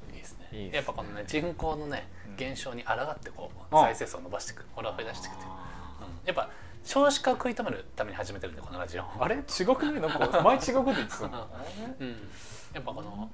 [0.08, 0.70] うんいいですね。
[0.72, 2.36] やっぱこのね人口のねうん。
[2.36, 5.54] 減少に抗ってこうあ再生数を伸ばしていくフォロワー増やしていくっていう、あ
[6.02, 6.26] うん。
[6.26, 6.50] やっぱ
[6.84, 9.02] 少子化を食い止めるために始めてるんでこのラジオ。
[9.02, 9.36] ー あれ？
[9.36, 9.40] 違
[9.76, 11.48] くないなんか前違うこと言ってたの？
[12.00, 12.08] うん。
[12.72, 13.30] やっぱこの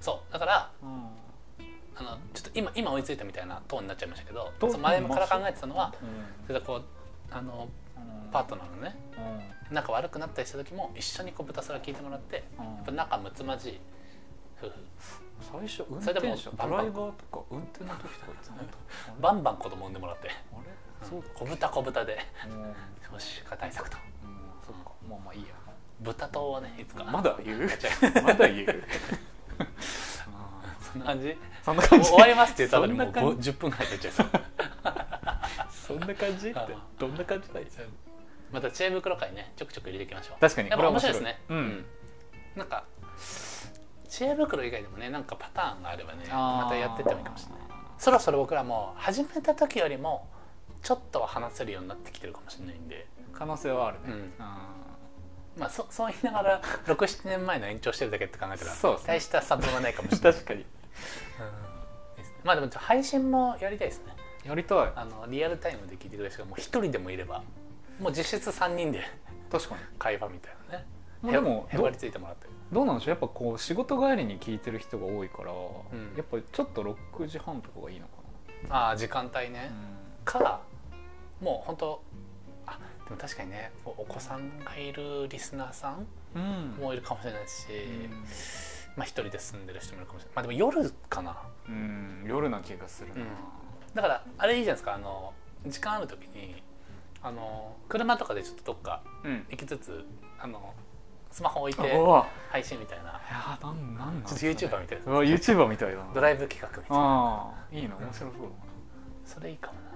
[0.00, 0.32] そう。
[0.32, 1.06] だからうん
[1.96, 6.46] あのちょっと今今追いついたみたいなトーンになっちゃいましたけどそう前から考えてたのはうん。
[6.46, 6.82] それでこう
[7.30, 8.30] あのうん。
[8.30, 8.96] パートナーのね
[9.70, 9.74] うん。
[9.74, 12.64] 仲悪くなったりした時も一緒にこう豚空聞いてもらってうん。
[12.64, 13.80] やっぱ仲睦まじい
[14.62, 14.74] 夫婦。
[15.40, 20.30] 最初運転手ドライバーとか運転の時とか言ってなかったバンバン子供産んでもらって
[21.02, 22.18] 小豚小豚で。
[22.46, 22.74] うん。
[23.12, 23.96] 少子化対策と。
[24.24, 24.30] うん。
[24.66, 24.90] そっか。
[25.08, 25.54] まあまあいいや。
[26.00, 27.04] 豚党をねいつか。
[27.04, 27.68] まだ言う？
[28.22, 28.66] まだ言う？
[30.92, 31.36] そんな感じ？
[31.64, 32.08] そんな感じ。
[32.08, 34.26] 終わりますって言ったのにもうそんな感5 10分ぐらい経っちゃいそう。
[35.72, 36.68] そんな感じってあ
[36.98, 37.66] どんな感じだい？
[38.52, 39.52] また知恵袋会ね。
[39.56, 40.40] ちょくちょく入れていきましょう。
[40.40, 40.70] 確かに。
[40.70, 41.12] やっぱ面白い。
[41.14, 41.40] ですね。
[41.48, 41.86] うん。
[42.56, 42.84] なんか
[44.08, 47.60] 知恵袋以外でもねなんかパターンがあればねまたやってってもいいかもしれない。
[47.98, 50.28] そろそろ僕らも始めた時よりも
[50.82, 53.06] ちょっとは話せるようになってきてるかもしれないんで。
[53.32, 54.04] 可能性はあるね。
[54.08, 54.32] うん。
[54.38, 54.68] あ
[55.56, 59.00] まあそそう言いながら67年前の延長してるだけって考えたらそうね。
[59.06, 60.40] 大した差分はないかもしーれない。
[60.40, 60.60] 確かに。
[60.60, 60.66] うん。
[60.66, 62.36] いいですね。
[62.44, 64.12] まあでも配信もやりたいですね。
[64.44, 64.92] やりたい。
[64.94, 67.42] あのリアルタイムで聞いてくれる人がもう一人でもいれば
[67.98, 69.02] もう実質3人で
[69.50, 69.80] 確かに。
[69.98, 70.86] 会話みたいなね。
[71.22, 73.10] まあでもどへへばりついてもらってどうなんでしょう？
[73.10, 75.54] やっぱこう仕事帰りに聞いてる人が多いから、ん。
[76.16, 78.12] やっぱちょっと6時半とかがいいのか
[78.70, 79.70] ああ時間帯ね。
[80.24, 80.60] な、、か
[81.40, 82.02] もう本当
[82.66, 86.76] あでも確かにねおお子さんがいるリスナーさんうん。
[86.82, 87.64] もいるかもしれないし、
[88.96, 90.34] まあ一人で住んでる人もいるかもしれない。
[90.36, 91.36] まあでも夜かな。
[91.68, 93.26] うん、うん夜な気がするな、うん。
[93.94, 95.32] だからあれいいじゃないですかあの
[95.66, 96.62] 時間ある時に
[97.22, 99.46] あの車とかでちょっとどっかうん。
[99.50, 100.04] 行きつつ
[100.38, 100.74] あの
[101.30, 101.82] スマホ置いて
[102.50, 103.04] 配信みたいな。
[103.04, 105.04] いやなんなんなんちょっと YouTuber みたいな。
[105.20, 106.12] YouTuber みたいだな。
[106.14, 107.54] ドライブ企画みたいな。
[107.72, 108.32] いいな面白そう
[109.24, 109.87] それいいかもな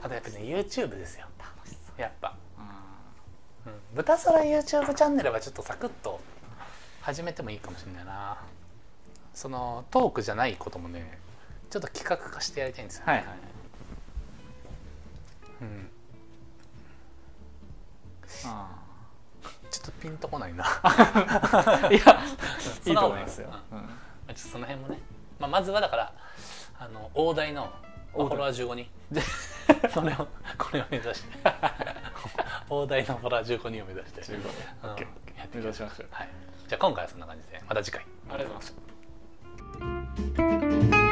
[0.00, 1.26] ただやっぱね YouTube ですよ。
[1.96, 2.36] やっぱ、
[3.66, 4.62] うん、豚空 YouTube
[4.94, 6.20] チャンネルはちょっとサクッと
[7.00, 8.36] 始めてもいいかもしれないな。
[9.34, 11.18] そのトークじゃないこともね
[11.70, 13.26] ちょっと企画化してやりたいんですよ、はいはい。
[15.62, 15.90] うん、
[18.46, 18.68] あ
[19.70, 20.64] ちょっとピンとこないな。
[20.82, 21.98] あ いや
[22.86, 23.78] いいと思いますよ、うん。
[23.78, 23.88] ま
[24.28, 24.98] あちょっとその辺もね、
[25.38, 26.12] まあ、まずはだから
[26.78, 27.72] あの大台の
[28.16, 28.86] フォロワー15人。
[29.92, 31.36] それをこれを目指して。
[32.68, 34.22] 大台のフォロワー15人を目指して。
[34.22, 34.40] 15
[34.84, 34.90] うん。
[34.94, 35.00] OK
[35.38, 35.86] やっていきましょう。
[35.86, 36.08] 目指しましょう。
[36.10, 36.28] はい、
[36.68, 37.60] じゃあ今回はそんな感じで。
[37.68, 38.06] また次回。
[38.30, 38.72] ありがとうございま
[40.90, 41.05] した